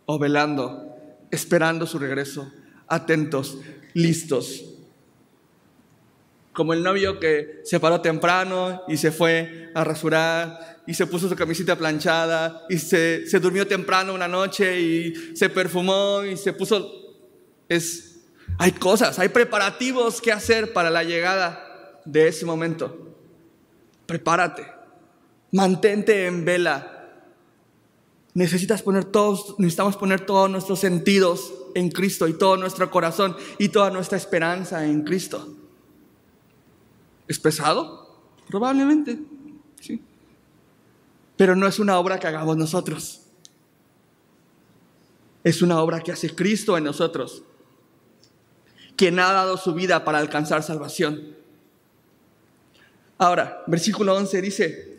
[0.06, 0.96] o velando,
[1.30, 2.52] esperando su regreso,
[2.88, 3.58] atentos,
[3.94, 4.66] listos?
[6.54, 11.30] Como el novio que se paró temprano y se fue a rasurar y se puso
[11.30, 16.54] su camiseta planchada y se, se durmió temprano una noche y se perfumó y se
[16.54, 16.96] puso...
[17.68, 18.22] Es,
[18.58, 21.69] hay cosas, hay preparativos que hacer para la llegada
[22.06, 23.16] de ese momento.
[24.06, 24.66] Prepárate,
[25.52, 26.96] mantente en vela.
[28.34, 33.70] Necesitas poner todos, necesitamos poner todos nuestros sentidos en Cristo y todo nuestro corazón y
[33.70, 35.56] toda nuestra esperanza en Cristo.
[37.28, 38.20] ¿Es pesado?
[38.48, 39.20] Probablemente,
[39.80, 40.02] sí.
[41.38, 43.22] Pero no es una obra que hagamos nosotros.
[45.44, 47.44] Es una obra que hace Cristo en nosotros,
[48.96, 51.39] quien ha dado su vida para alcanzar salvación.
[53.20, 54.98] Ahora, versículo 11 dice,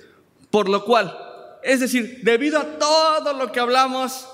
[0.50, 1.18] por lo cual,
[1.64, 4.28] es decir, debido a todo lo que hablamos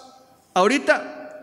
[0.53, 1.41] ahorita,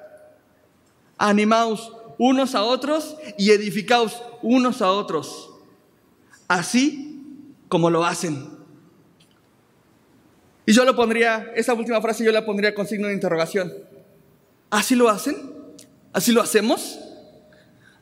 [1.18, 5.50] animaos unos a otros y edificaos unos a otros
[6.48, 7.20] así
[7.68, 8.48] como lo hacen.
[10.66, 13.74] Y yo lo pondría, esa última frase yo la pondría con signo de interrogación.
[14.70, 15.52] ¿Así lo hacen?
[16.14, 17.00] ¿Así lo hacemos?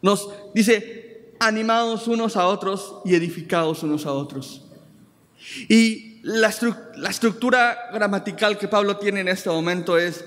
[0.01, 1.00] Nos dice,
[1.41, 4.61] animados unos a otros y edificados unos a otros.
[5.67, 6.53] Y la,
[6.97, 10.23] la estructura gramatical que Pablo tiene en este momento es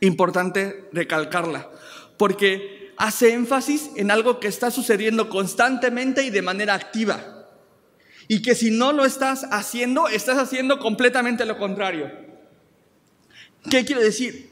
[0.00, 1.70] importante recalcarla,
[2.16, 7.46] porque hace énfasis en algo que está sucediendo constantemente y de manera activa.
[8.26, 12.10] Y que si no lo estás haciendo, estás haciendo completamente lo contrario.
[13.70, 14.50] ¿Qué quiere decir?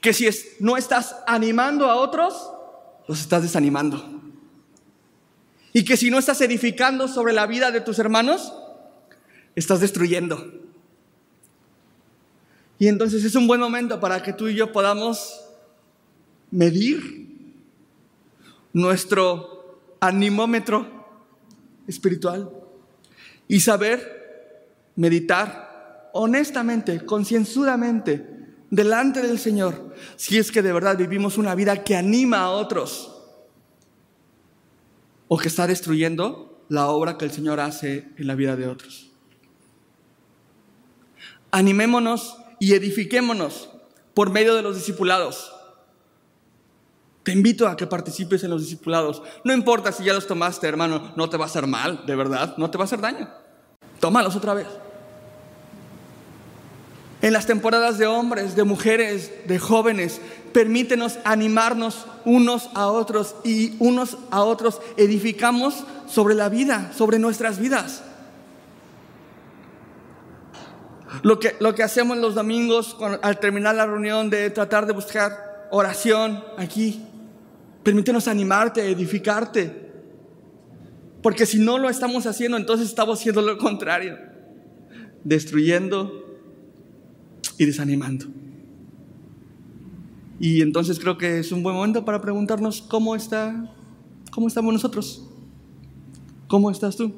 [0.00, 0.26] Que si
[0.58, 2.50] no estás animando a otros,
[3.08, 4.20] los estás desanimando.
[5.72, 8.52] Y que si no estás edificando sobre la vida de tus hermanos,
[9.54, 10.52] estás destruyendo.
[12.78, 15.40] Y entonces es un buen momento para que tú y yo podamos
[16.50, 17.28] medir
[18.72, 20.86] nuestro animómetro
[21.86, 22.50] espiritual
[23.48, 28.26] y saber meditar honestamente, concienzudamente,
[28.70, 33.16] delante del Señor, si es que de verdad vivimos una vida que anima a otros
[35.28, 39.10] o que está destruyendo la obra que el Señor hace en la vida de otros.
[41.50, 43.70] Animémonos y edifiquémonos
[44.14, 45.52] por medio de los discipulados.
[47.24, 49.22] Te invito a que participes en los discipulados.
[49.44, 52.56] No importa si ya los tomaste, hermano, no te va a hacer mal, de verdad,
[52.56, 53.28] no te va a hacer daño.
[53.98, 54.66] Tómalos otra vez.
[57.22, 60.20] En las temporadas de hombres, de mujeres, de jóvenes,
[60.52, 67.58] permítenos animarnos unos a otros y unos a otros edificamos sobre la vida, sobre nuestras
[67.58, 68.02] vidas.
[71.22, 75.68] Lo que, lo que hacemos los domingos al terminar la reunión de tratar de buscar
[75.70, 77.04] oración aquí,
[77.82, 79.90] Permítenos animarte, edificarte.
[81.22, 84.18] Porque si no lo estamos haciendo, entonces estamos haciendo lo contrario.
[85.24, 86.19] Destruyendo
[87.60, 88.24] y desanimando.
[90.38, 93.70] Y entonces creo que es un buen momento para preguntarnos cómo está,
[94.30, 95.28] cómo estamos nosotros.
[96.48, 97.12] ¿Cómo estás tú?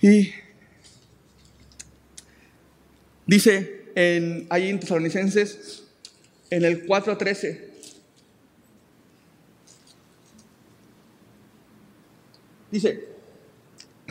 [0.00, 0.30] Y
[3.26, 5.88] dice en, ahí en Tesalonicenses,
[6.50, 7.64] en el 4.13,
[12.70, 13.11] dice,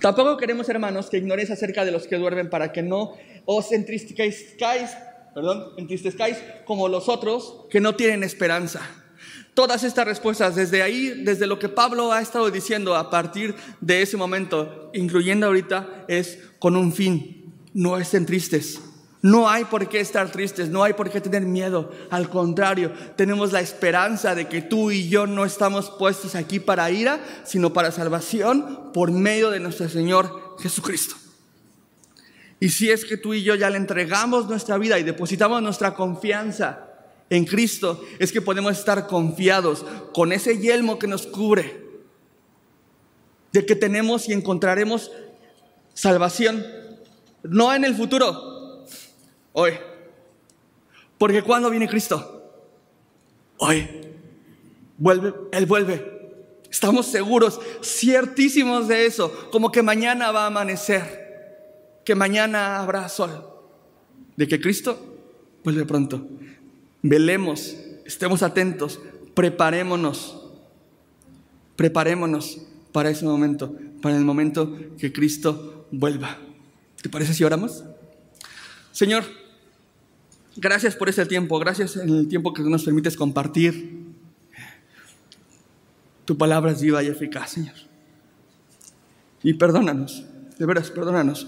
[0.01, 3.13] tampoco queremos hermanos que ignoréis acerca de los que duermen para que no
[3.45, 4.97] os entristezcáis,
[5.33, 8.81] perdón, entristezcáis como los otros que no tienen esperanza.
[9.53, 14.01] Todas estas respuestas, desde ahí, desde lo que Pablo ha estado diciendo a partir de
[14.01, 18.81] ese momento, incluyendo ahorita, es con un fin, no estén tristes.
[19.21, 21.91] No hay por qué estar tristes, no hay por qué tener miedo.
[22.09, 26.89] Al contrario, tenemos la esperanza de que tú y yo no estamos puestos aquí para
[26.89, 31.15] ira, sino para salvación por medio de nuestro Señor Jesucristo.
[32.59, 35.93] Y si es que tú y yo ya le entregamos nuestra vida y depositamos nuestra
[35.93, 36.87] confianza
[37.31, 41.81] en Cristo es que podemos estar confiados con ese yelmo que nos cubre,
[43.53, 45.11] de que tenemos y encontraremos
[45.93, 46.65] salvación,
[47.43, 48.50] no en el futuro,
[49.53, 49.73] hoy.
[51.17, 52.51] Porque cuando viene Cristo?
[53.57, 53.87] Hoy.
[54.97, 56.11] Vuelve, Él vuelve.
[56.71, 63.45] Estamos seguros, ciertísimos de eso, como que mañana va a amanecer, que mañana habrá sol,
[64.37, 64.97] de que Cristo
[65.65, 66.25] vuelve pronto.
[67.01, 67.75] Velemos,
[68.05, 69.01] estemos atentos,
[69.33, 70.41] preparémonos,
[71.75, 72.59] preparémonos
[72.93, 76.37] para ese momento, para el momento que Cristo vuelva.
[77.01, 77.83] ¿Te parece si oramos?
[78.93, 79.25] Señor,
[80.55, 84.01] gracias por ese tiempo, gracias en el tiempo que nos permites compartir.
[86.25, 87.75] Tu palabra es viva y eficaz, Señor.
[89.43, 90.25] Y perdónanos,
[90.57, 91.47] de veras, perdónanos.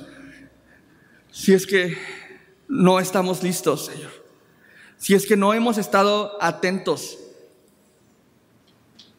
[1.31, 1.97] Si es que
[2.67, 4.23] no estamos listos, Señor
[5.03, 7.19] si es que no hemos estado atentos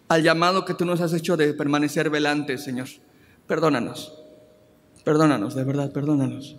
[0.09, 2.89] al llamado que tú nos has hecho de permanecer velantes, Señor.
[3.47, 4.19] Perdónanos,
[5.05, 6.57] perdónanos, de verdad, perdónanos.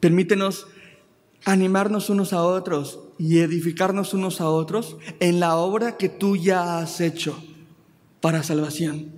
[0.00, 0.66] Permítenos
[1.44, 6.78] animarnos unos a otros y edificarnos unos a otros en la obra que tú ya
[6.78, 7.36] has hecho
[8.20, 9.12] para salvación.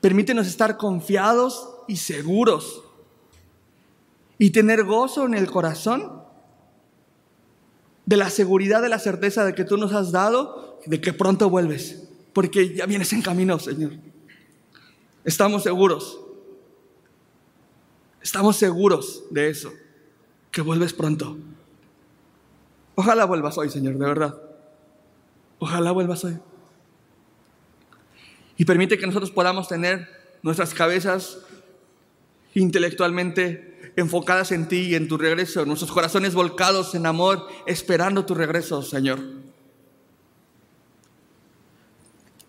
[0.00, 2.82] Permítenos estar confiados y seguros
[4.38, 6.22] y tener gozo en el corazón
[8.06, 11.50] de la seguridad, de la certeza de que tú nos has dado, de que pronto
[11.50, 13.92] vuelves, porque ya vienes en camino, Señor.
[15.24, 16.18] Estamos seguros,
[18.22, 19.72] estamos seguros de eso,
[20.50, 21.36] que vuelves pronto.
[22.94, 24.34] Ojalá vuelvas hoy, Señor, de verdad.
[25.58, 26.38] Ojalá vuelvas hoy.
[28.56, 30.08] Y permite que nosotros podamos tener
[30.42, 31.38] nuestras cabezas
[32.54, 38.34] intelectualmente enfocadas en ti y en tu regreso, nuestros corazones volcados en amor, esperando tu
[38.34, 39.20] regreso, Señor.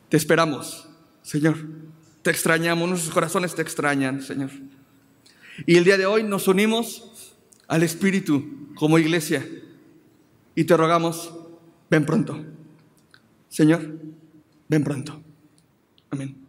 [0.09, 0.87] Te esperamos,
[1.21, 1.57] Señor.
[2.21, 4.49] Te extrañamos, nuestros corazones te extrañan, Señor.
[5.65, 7.08] Y el día de hoy nos unimos
[7.69, 9.47] al Espíritu como iglesia
[10.55, 11.33] y te rogamos,
[11.89, 12.43] ven pronto.
[13.47, 13.97] Señor,
[14.67, 15.21] ven pronto.
[16.09, 16.48] Amén.